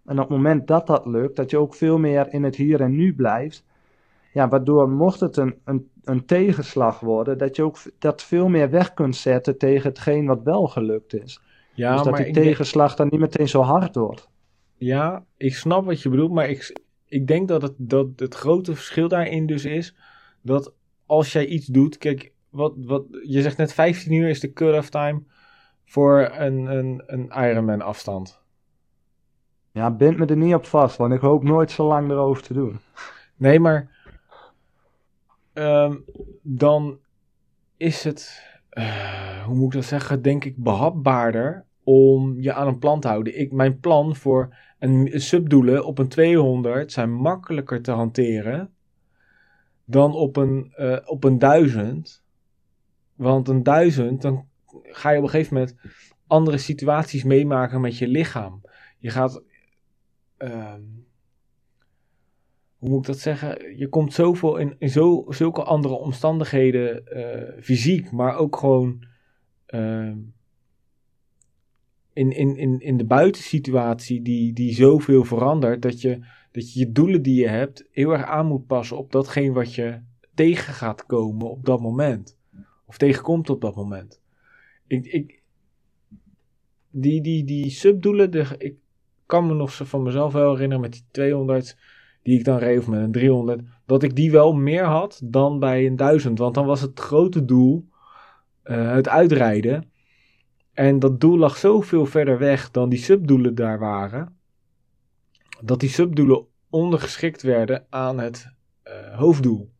[0.05, 2.81] en op het moment dat dat lukt, dat je ook veel meer in het hier
[2.81, 3.65] en nu blijft.
[4.33, 8.69] Ja, waardoor mocht het een, een, een tegenslag worden, dat je ook dat veel meer
[8.69, 11.41] weg kunt zetten tegen hetgeen wat wel gelukt is.
[11.73, 14.29] Ja, dus dat die tegenslag dan niet meteen zo hard wordt.
[14.77, 18.75] Ja, ik snap wat je bedoelt, maar ik, ik denk dat het, dat het grote
[18.75, 19.95] verschil daarin dus is
[20.41, 20.73] dat
[21.05, 24.89] als jij iets doet, kijk, wat, wat, je zegt net 15 uur is de cut-off
[24.89, 25.21] time
[25.91, 28.41] voor een, een, een Ironman afstand.
[29.71, 32.53] Ja, bind me er niet op vast, want ik hoop nooit zo lang erover te
[32.53, 32.79] doen.
[33.35, 33.89] Nee, maar
[35.53, 36.05] um,
[36.41, 36.99] dan
[37.77, 42.79] is het, uh, hoe moet ik dat zeggen, denk ik behapbaarder om je aan een
[42.79, 43.39] plan te houden.
[43.39, 48.73] Ik, mijn plan voor een subdoelen op een 200 zijn makkelijker te hanteren
[49.85, 52.23] dan op een, uh, op een 1000.
[53.15, 54.49] Want een 1000, dan
[54.83, 55.75] ga je op een gegeven moment
[56.27, 58.61] andere situaties meemaken met je lichaam.
[58.97, 59.43] Je gaat.
[60.37, 60.73] Uh,
[62.77, 63.77] hoe moet ik dat zeggen?
[63.77, 69.05] Je komt zoveel in, in zo, zulke andere omstandigheden, uh, fysiek, maar ook gewoon.
[69.67, 70.11] Uh,
[72.13, 76.91] in, in, in, in de buitensituatie die, die zoveel verandert, dat je, dat je je
[76.91, 80.01] doelen die je hebt heel erg aan moet passen op datgene wat je
[80.33, 82.37] tegen gaat komen op dat moment.
[82.85, 84.20] Of tegenkomt op dat moment.
[84.91, 85.41] Ik, ik,
[86.89, 88.75] die, die, die subdoelen, ik
[89.25, 91.77] kan me nog van mezelf wel herinneren met die 200.
[92.23, 95.59] die ik dan reed, of met een 300, dat ik die wel meer had dan
[95.59, 96.39] bij een 1000.
[96.39, 97.87] Want dan was het grote doel
[98.63, 99.91] uh, het uitrijden.
[100.73, 104.37] En dat doel lag zoveel verder weg dan die subdoelen daar waren,
[105.61, 109.71] dat die subdoelen ondergeschikt werden aan het uh, hoofddoel.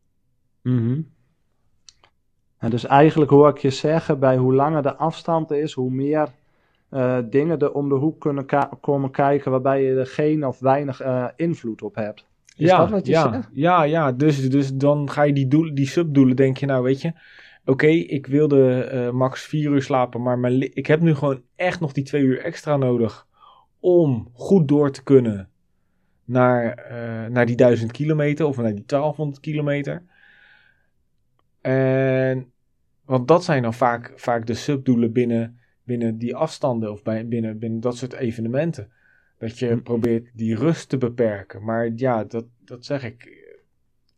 [0.61, 1.19] Mm
[2.61, 6.27] en dus eigenlijk hoor ik je zeggen, bij hoe langer de afstand is, hoe meer
[6.91, 8.45] uh, dingen er om de hoek kunnen
[8.81, 12.25] komen kijken waarbij je er geen of weinig uh, invloed op hebt.
[12.55, 13.49] Is ja, dat wat je ja, zegt?
[13.51, 17.11] Ja, ja dus, dus dan ga je die, die subdoelen, denk je nou, weet je,
[17.65, 21.79] oké, ik wilde uh, max vier uur slapen, maar mijn, ik heb nu gewoon echt
[21.79, 23.27] nog die twee uur extra nodig
[23.79, 25.49] om goed door te kunnen
[26.25, 26.85] naar,
[27.31, 30.03] naar die duizend kilometer of naar die 1200 kilometer.
[31.61, 32.51] En,
[33.05, 37.59] want dat zijn dan vaak, vaak de subdoelen binnen, binnen die afstanden of bij, binnen,
[37.59, 38.91] binnen dat soort evenementen.
[39.37, 39.81] Dat je Hm.
[39.81, 41.63] probeert die rust te beperken.
[41.63, 43.39] Maar ja, dat, dat zeg ik.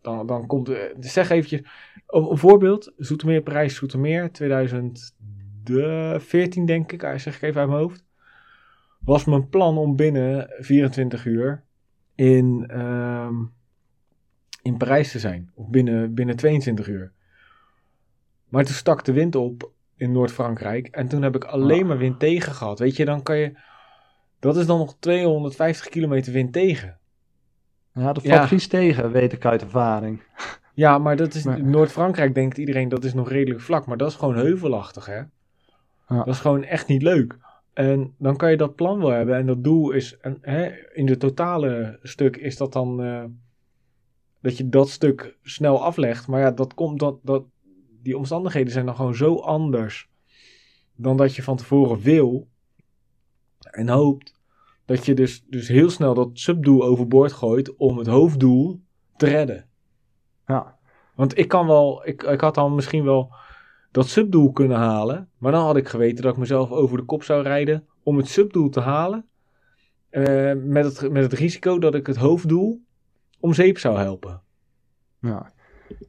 [0.02, 0.70] Dan, dan komt.
[0.70, 1.62] eh, Zeg eventjes.
[2.08, 7.04] Een, een voorbeeld: Zoetermeer Parijs Zoetermeer 2014, denk ik.
[7.04, 8.04] ah, Zeg ik even uit mijn hoofd.
[9.00, 11.64] Was mijn plan om binnen 24 uur
[12.16, 13.36] in, ehm,
[14.62, 15.52] in Parijs te zijn.
[15.54, 17.12] Of binnen, binnen 22 uur.
[18.54, 20.88] Maar toen stak de wind op in Noord-Frankrijk.
[20.88, 21.88] En toen heb ik alleen Ah.
[21.88, 22.80] maar wind tegen gehad.
[22.80, 23.54] Weet je, dan kan je.
[24.40, 26.98] Dat is dan nog 250 kilometer wind tegen.
[27.94, 28.36] Ja, dat Ja.
[28.38, 30.22] valt vies tegen, weet ik uit ervaring.
[30.76, 31.44] Ja, maar dat is.
[31.44, 33.86] Maar- Noord-Frankrijk denkt iedereen dat is nog redelijk vlak.
[33.86, 35.16] Maar dat is gewoon heuvelachtig, hè?
[35.16, 35.28] Ja.
[36.08, 37.38] Dat is gewoon echt niet leuk.
[37.74, 39.36] En dan kan je dat plan wel hebben.
[39.36, 40.18] En dat doel is.
[40.18, 43.04] En, hè, in de totale stuk is dat dan.
[43.04, 43.24] eh,
[44.42, 46.28] dat je dat stuk snel aflegt.
[46.28, 47.00] Maar ja, dat komt.
[47.00, 47.44] Dat, dat,
[48.04, 50.10] die omstandigheden zijn dan gewoon zo anders.
[50.96, 52.48] Dan dat je van tevoren wil.
[53.60, 54.42] En hoopt.
[54.86, 57.76] Dat je dus, dus heel snel dat subdoel overboord gooit.
[57.76, 58.82] Om het hoofddoel
[59.18, 59.66] te redden.
[60.48, 60.78] Ja,
[61.16, 63.34] Want ik kan wel, ik, ik had dan misschien wel
[63.92, 65.30] dat subdoel kunnen halen.
[65.38, 68.28] Maar dan had ik geweten dat ik mezelf over de kop zou rijden om het
[68.28, 69.26] subdoel te halen.
[70.10, 72.82] eh, met, het, met het risico dat ik het hoofddoel
[73.40, 74.42] om zeep zou helpen.
[75.20, 75.52] ja.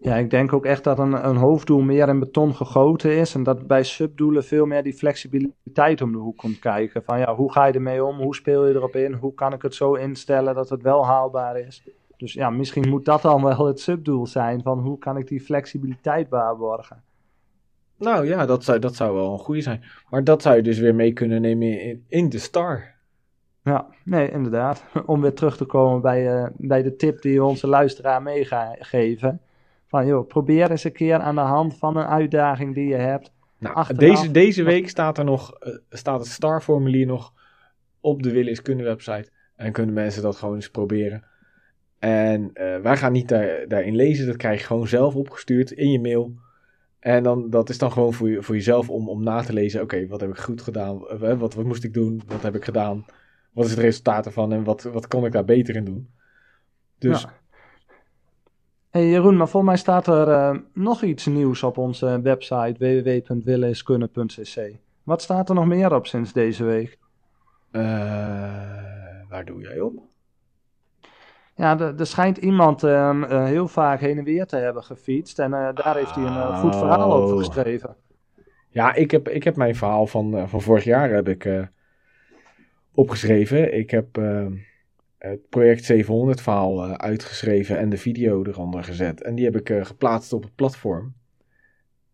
[0.01, 3.35] Ja, ik denk ook echt dat een, een hoofddoel meer in beton gegoten is.
[3.35, 7.03] En dat bij subdoelen veel meer die flexibiliteit om de hoek komt kijken.
[7.05, 8.16] Van ja, hoe ga je ermee om?
[8.16, 9.12] Hoe speel je erop in?
[9.12, 11.89] Hoe kan ik het zo instellen dat het wel haalbaar is?
[12.16, 14.62] Dus ja, misschien moet dat dan wel het subdoel zijn.
[14.62, 17.03] Van hoe kan ik die flexibiliteit waarborgen?
[17.97, 19.85] Nou ja, dat zou, dat zou wel een goede zijn.
[20.11, 22.95] Maar dat zou je dus weer mee kunnen nemen in, in de star.
[23.62, 24.85] Ja, nee, inderdaad.
[25.07, 29.41] Om weer terug te komen bij, eh, bij de tip die onze luisteraar meegeven.
[29.95, 33.33] Van joh, probeer eens een keer aan de hand van een uitdaging die je hebt.
[33.59, 37.33] Nou, Achteraf- deze, deze week staat er nog, eh, staat het starformulier nog
[38.01, 39.31] op de Willis Kunnen website.
[39.57, 41.25] En kunnen mensen dat gewoon eens proberen.
[41.99, 45.91] En eh, wij gaan niet daar, daarin lezen, dat krijg je gewoon zelf opgestuurd in
[45.91, 46.35] je mail.
[46.99, 49.83] En dan, dat is dan gewoon voor, je, voor jezelf om, om na te lezen.
[49.83, 51.09] Oké, wat heb ik goed gedaan?
[51.09, 52.23] Eh, Wat, wat moest ik doen?
[52.27, 53.05] Wat heb ik gedaan?
[53.53, 54.53] Wat is het resultaat ervan?
[54.53, 56.09] En wat, wat kon ik daar beter in doen?
[56.99, 57.33] Dus Ja.
[58.95, 64.71] Hey Jeroen, maar volgens mij staat er eh, nog iets nieuws op onze website www.willeiskunnen.cc.
[65.03, 66.99] Wat staat er nog meer op sinds deze week?
[67.71, 67.83] eh,
[69.29, 69.93] waar doe jij op?
[71.57, 75.39] Ja, er, schijnt iemand ehm, eh, heel vaak heen en weer te hebben gefietst.
[75.39, 77.39] En daar heeft hij een goed verhaal over Oh.
[77.45, 77.97] geschreven.
[78.69, 81.69] Ja, ik heb, ik heb mijn verhaal van, van vorig jaar heb ik,
[82.95, 83.75] opgeschreven.
[83.79, 84.47] Ik heb eh,
[85.31, 89.22] het project 700 verhaal eh, uitgeschreven en de video eronder gezet.
[89.22, 91.14] En die heb ik eh, geplaatst op het platform.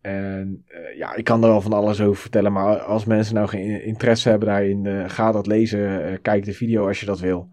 [0.00, 2.52] En eh, ja, ik kan er wel van alles over vertellen.
[2.52, 6.18] Maar als mensen nou geen interesse hebben daarin, eh, ga dat lezen.
[6.22, 7.48] kijk de video als je dat wil.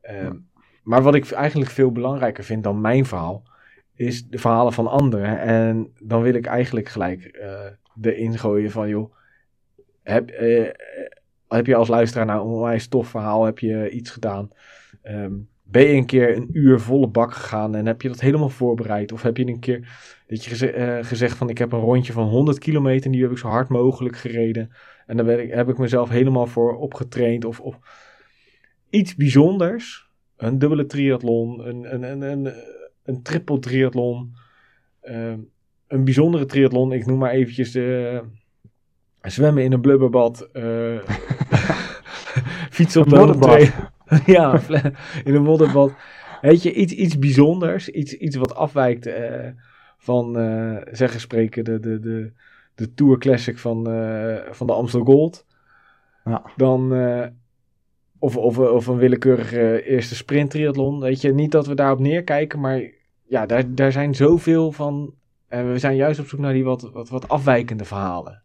[0.00, 0.34] Ehm,
[0.82, 3.42] Maar wat ik eigenlijk veel belangrijker vind dan mijn verhaal,
[3.94, 5.40] is de verhalen van anderen.
[5.40, 7.66] En dan wil ik eigenlijk gelijk eh
[8.00, 9.14] erin gooien van, joh,
[10.02, 10.30] heb,
[11.48, 14.50] heb je als luisteraar nou een onwijs tof verhaal, heb je iets gedaan?
[15.10, 15.32] Ehm,
[15.62, 19.12] ben je een keer een uur volle bak gegaan en heb je dat helemaal voorbereid?
[19.12, 19.88] Of heb je een keer
[20.26, 23.22] dat je geze- eh, gezegd van, ik heb een rondje van 100 kilometer en die
[23.22, 24.70] heb ik zo hard mogelijk gereden.
[25.06, 27.78] En daar ben ik, heb ik mezelf helemaal voor opgetraind of, of
[28.90, 30.08] iets bijzonders.
[30.36, 32.52] Een dubbele triathlon, een, een, een, een,
[33.04, 34.34] een triple triathlon,
[35.00, 35.38] ehm,
[35.86, 36.92] een bijzondere triathlon.
[36.92, 38.20] Ik noem maar eventjes de
[39.22, 40.98] zwemmen in een blubberbad, eh,
[42.76, 43.89] fietsen op de hoogte.
[44.26, 44.60] ja,
[45.24, 45.92] in een modderbad.
[46.40, 49.48] Weet je, iets, iets bijzonders, iets, iets wat afwijkt eh,
[49.98, 52.32] van, eh, zeggen spreken, de, de, de,
[52.74, 55.46] de Tour Classic van, eh, van de Amstel Gold.
[56.24, 56.42] Ja.
[56.56, 56.92] Dan,
[58.18, 61.00] of, of, of een willekeurige eerste sprint triathlon.
[61.00, 62.82] Weet je, niet dat we daarop neerkijken, maar
[63.26, 65.14] ja, daar, daar zijn zoveel van.
[65.48, 68.42] En we zijn juist op zoek naar die wat, wat, wat afwijkende verhalen.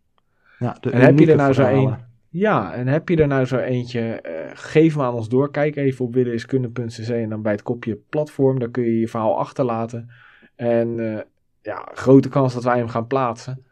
[0.60, 2.15] Ja, de En heb je er nou zo verhalen.
[2.38, 4.02] Ja, en heb je er nou zo eentje?
[4.02, 5.52] eh, geef hem aan ons door.
[5.52, 8.60] Kijk even op willeniskunde.cc en dan bij het kopje platform.
[8.60, 10.10] Daar kun je je verhaal achterlaten.
[10.56, 11.22] En eh,
[11.62, 13.66] ja, grote kans dat wij hem gaan plaatsen.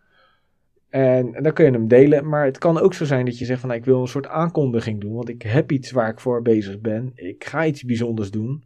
[0.90, 2.30] En, dan kun je hem delen.
[2.30, 4.28] Maar het kan ook zo zijn dat je zegt van nou, ik wil een soort
[4.28, 5.14] aankondiging doen.
[5.14, 7.12] Want ik heb iets waar ik voor bezig ben.
[7.16, 8.64] Ik ga iets bijzonders doen.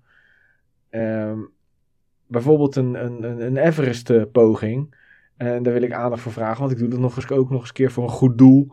[0.89, 1.39] Ehm,
[2.27, 4.95] bijvoorbeeld een, een, een, Everest eh, poging.
[5.37, 6.59] En daar wil ik aandacht voor vragen.
[6.59, 8.67] Want ik doe dat nog eens, ook nog eens een keer voor een goed doel.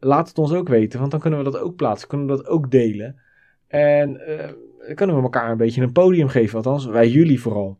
[0.00, 0.98] Laat het ons ook weten.
[0.98, 2.08] Want dan kunnen we dat ook plaatsen.
[2.08, 3.20] Kunnen we dat ook delen.
[3.66, 6.56] En eh, kunnen we elkaar een beetje een podium geven.
[6.56, 7.78] Althans, wij jullie vooral.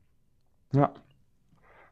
[0.69, 0.93] Ja.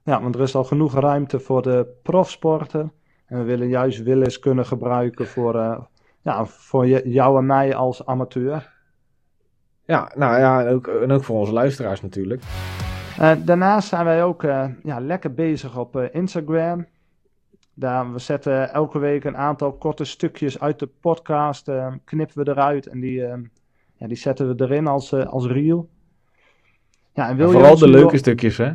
[0.04, 2.92] ja, want er is al genoeg ruimte voor de profsporten.
[3.26, 5.80] En we willen juist Willis kunnen gebruiken voor, eh,
[6.22, 8.76] ja, voor jou en mij als amateur.
[9.84, 12.42] Ja, nou ja, en ook, en ook voor onze luisteraars natuurlijk.
[13.18, 14.42] Eh, daarnaast zijn wij ook
[14.82, 16.86] ja, lekker bezig op Instagram.
[17.78, 22.50] Daar, we zetten elke week een aantal korte stukjes uit de podcast, eh, knippen we
[22.50, 23.38] eruit en die, eh,
[23.94, 25.88] ja, die zetten we erin als, eh, als reel.
[27.12, 28.72] Ja, en wil En je vooral de leuke stukjes, hè?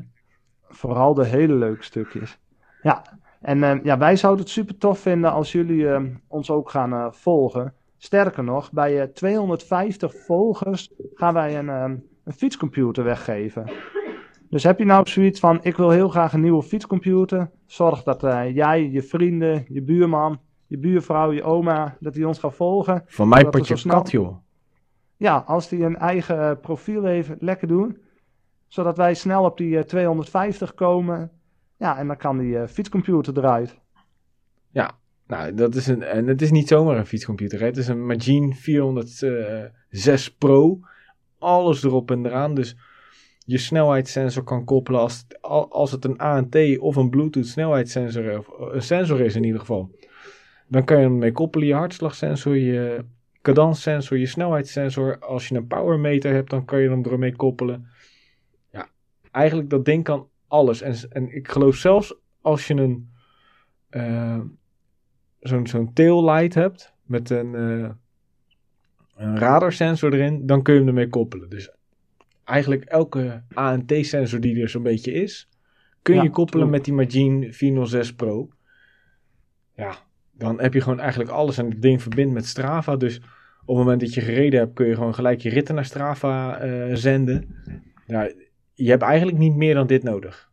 [0.70, 2.40] Vooral de hele leuke stukjes.
[2.82, 3.02] Ja,
[3.42, 6.94] en eh, ja, wij zouden het super tof vinden als jullie eh, ons ook gaan
[6.94, 7.74] eh, volgen.
[7.98, 11.92] Sterker nog, bij eh, 250 volgers gaan wij een, eh,
[12.24, 13.72] een fietscomputer weggeven.
[14.50, 17.50] Dus heb je nou zoiets van, ik wil heel graag een nieuwe fietscomputer.
[17.74, 22.40] Zorg dat eh, jij, je vrienden, je buurman, je buurvrouw, je oma, dat die ons
[22.40, 23.04] gaan volgen.
[23.06, 24.38] Van mij Dat we pot je zo snel- kat, joh.
[25.18, 27.98] Ja, als die een eigen eh, profiel heeft, lekker doen.
[28.68, 31.32] Zodat wij snel op die eh, 250 komen.
[31.78, 33.82] Ja, en dan kan die eh, fietscomputer eruit.
[35.28, 37.60] Nou, dat is een, en het is niet zomaar een fietscomputer.
[37.60, 37.66] Hè?
[37.66, 40.80] Het is een Magine 406 Pro.
[41.40, 42.54] Alles erop en eraan.
[42.54, 42.78] Dus
[43.46, 45.26] je snelheidssensor kan koppelen als
[45.70, 49.96] als het een ANT of een Bluetooth snelheidssensor, of een sensor is in ieder geval.
[50.68, 51.68] Dan kan je hem mee koppelen.
[51.68, 53.06] Je hartslagsensor, je
[53.42, 55.20] cadanssensor, je snelheidssensor.
[55.20, 57.88] Als je een powermeter hebt, dan kan je hem ermee koppelen.
[58.72, 58.90] Ja,
[59.32, 60.82] eigenlijk dat ding kan alles.
[60.82, 63.10] En, en ik geloof zelfs als je een...
[63.90, 64.40] eh,
[65.40, 67.90] zo'n zo'n taillight hebt met een, eh,
[69.16, 71.50] een radarsensor erin, dan kun je hem ermee koppelen.
[71.50, 71.76] Dus
[72.44, 75.50] eigenlijk elke ANT-sensor die er zo'n beetje is,
[76.02, 78.50] kun je koppelen met die Magine 406 Pro.
[79.76, 79.96] Ja,
[80.32, 82.96] dan heb je gewoon eigenlijk alles en het ding verbindt met Strava.
[82.96, 83.18] Dus
[83.66, 86.58] op het moment dat je gereden hebt, kun je gewoon gelijk je ritten naar Strava
[86.58, 87.56] eh, zenden.
[88.08, 88.32] Ja,
[88.74, 90.52] je hebt eigenlijk niet meer dan dit nodig.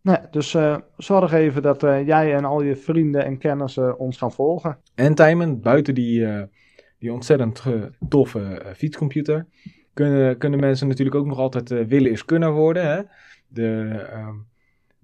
[0.00, 4.16] Nee, dus eh, zorg even dat eh, jij en al je vrienden en kennissen ons
[4.18, 4.78] gaan volgen.
[4.94, 6.26] En Tijmen, buiten die,
[6.98, 7.62] die ontzettend
[8.08, 9.46] toffe fietscomputer,
[9.96, 12.90] kunnen, kunnen mensen natuurlijk ook nog altijd eh, willen is kunnen worden.
[12.90, 13.02] Hè?
[13.48, 14.34] De ehm,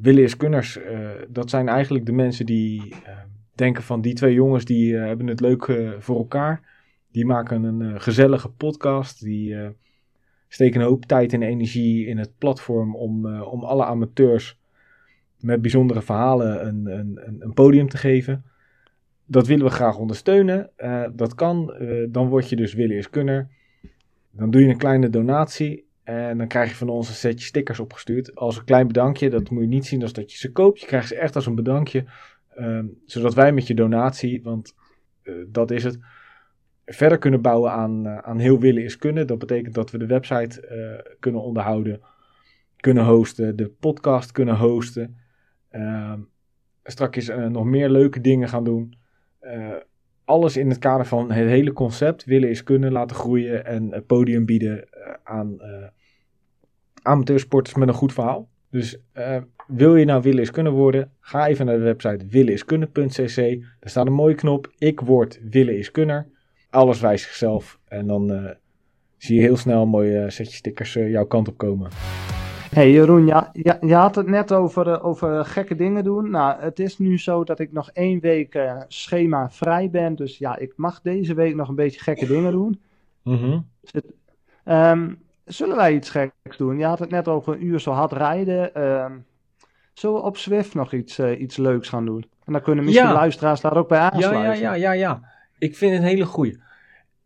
[0.03, 3.19] willen is kunners, eh, dat zijn eigenlijk de mensen die eh,
[3.55, 6.71] denken van die twee jongens die eh, hebben het leuk voor elkaar.
[7.11, 9.57] Die maken een gezellige podcast, die
[10.49, 14.59] steken een hoop tijd en energie in het platform om, om alle amateurs
[15.41, 18.45] met bijzondere verhalen een, een, een, podium te geven.
[19.27, 20.71] Dat willen we graag ondersteunen.
[21.15, 21.75] Dat kan.
[22.09, 23.49] Dan word je dus willen is kunner.
[24.33, 25.91] Dan doe je een kleine donatie.
[26.03, 28.35] En dan krijg je van ons een setje stickers opgestuurd.
[28.35, 29.31] Als een klein bedankje.
[29.31, 30.81] Dat moet je niet zien als dat je ze koopt.
[30.81, 32.05] Je krijgt ze echt als een bedankje.
[32.55, 34.75] Ehm, zodat wij met je donatie, want
[35.23, 35.99] eh, dat is het,
[36.87, 39.27] verder kunnen bouwen aan, eh, aan heel willen is kunnen.
[39.27, 42.01] Dat betekent dat we de website eh, kunnen onderhouden.
[42.77, 43.57] Kunnen hosten.
[43.57, 45.17] De podcast kunnen hosten.
[45.71, 46.21] Ehm
[46.85, 48.95] straks nog meer leuke dingen gaan doen.
[50.25, 53.97] Eh, alles in het kader van het hele concept willen is kunnen laten groeien en
[53.97, 55.87] een podium bieden eh, aan eh,
[57.03, 58.51] amateursporters met een goed verhaal.
[58.71, 63.37] Dus eh, wil je nou willen is kunnen worden, ga even naar de website willeniskunnen.cc.
[63.81, 66.29] Daar staat een mooie knop, ik word willen is kunner.
[66.71, 68.51] Alles wijst zichzelf en dan eh,
[69.17, 71.91] zie je heel snel een mooi eh, setje stickers eh, jouw kant op komen.
[72.75, 76.31] Hey Jeroen, ja, ja, je had het net over, eh, over gekke dingen doen.
[76.31, 80.15] Nou, het is nu zo dat ik nog één week eh, schema vrij ben.
[80.15, 82.81] Dus ja, ik mag deze week nog een beetje gekke dingen doen.
[83.23, 83.59] Mhm.
[84.65, 85.15] Ehm,
[85.45, 86.79] zullen wij iets geks doen?
[86.79, 88.75] Je had het net over een uur zo hard rijden.
[88.75, 89.13] Ehm,
[89.93, 92.25] zullen we op Zwift nog iets, eh, iets leuks gaan doen?
[92.45, 93.13] En dan kunnen misschien Ja.
[93.15, 94.63] luisteraars daar ook bij Ja, aansluiten.
[94.63, 95.21] ja, ja, ja, ja.
[95.59, 96.61] Ik vind het een hele goeie.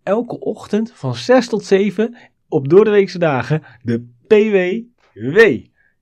[0.03, 2.17] Elke ochtend van 6 tot 7
[2.49, 4.09] op doordeweekse dagen de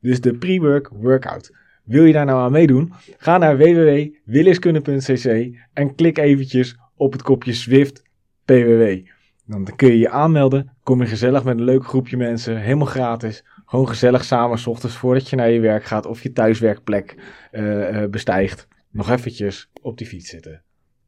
[0.01, 1.53] Dus de pre-work workout.
[1.85, 2.93] Wil je daar nou aan meedoen?
[3.17, 8.03] Ga naar www.williskunde.cc en klik eventjes op het kopje Swift
[8.45, 9.07] PWW.
[9.47, 13.45] Dan kun je je aanmelden, kom je gezellig met een leuk groepje mensen, helemaal gratis.
[13.65, 17.17] Gewoon gezellig samen, s ochtends voordat je naar je werk gaat of je thuiswerkplek
[17.53, 18.69] uh, uh, bestijgt.
[18.91, 20.63] Nog eventjes op die fiets zitten.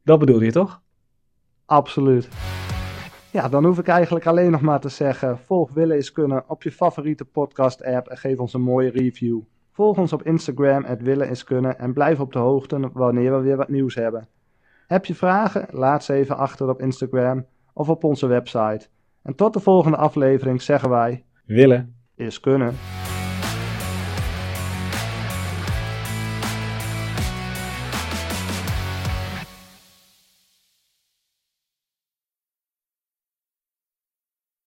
[0.05, 0.83] Dat bedoel je toch?
[1.67, 2.29] Absoluut.
[3.33, 6.63] Ja, dan hoef ik eigenlijk alleen nog maar te zeggen: volg Willen is Kunnen op
[6.63, 9.41] je favoriete podcast-app en geef ons een mooie review.
[9.73, 13.43] Volg ons op Instagram, het Willen is Kunnen en blijf op de hoogte wanneer we
[13.43, 14.29] weer wat nieuws hebben.
[14.87, 15.67] Heb je vragen?
[15.71, 18.87] Laat ze even achter op Instagram of op onze website.
[19.23, 22.75] En tot de volgende aflevering zeggen wij: Willen is Kunnen.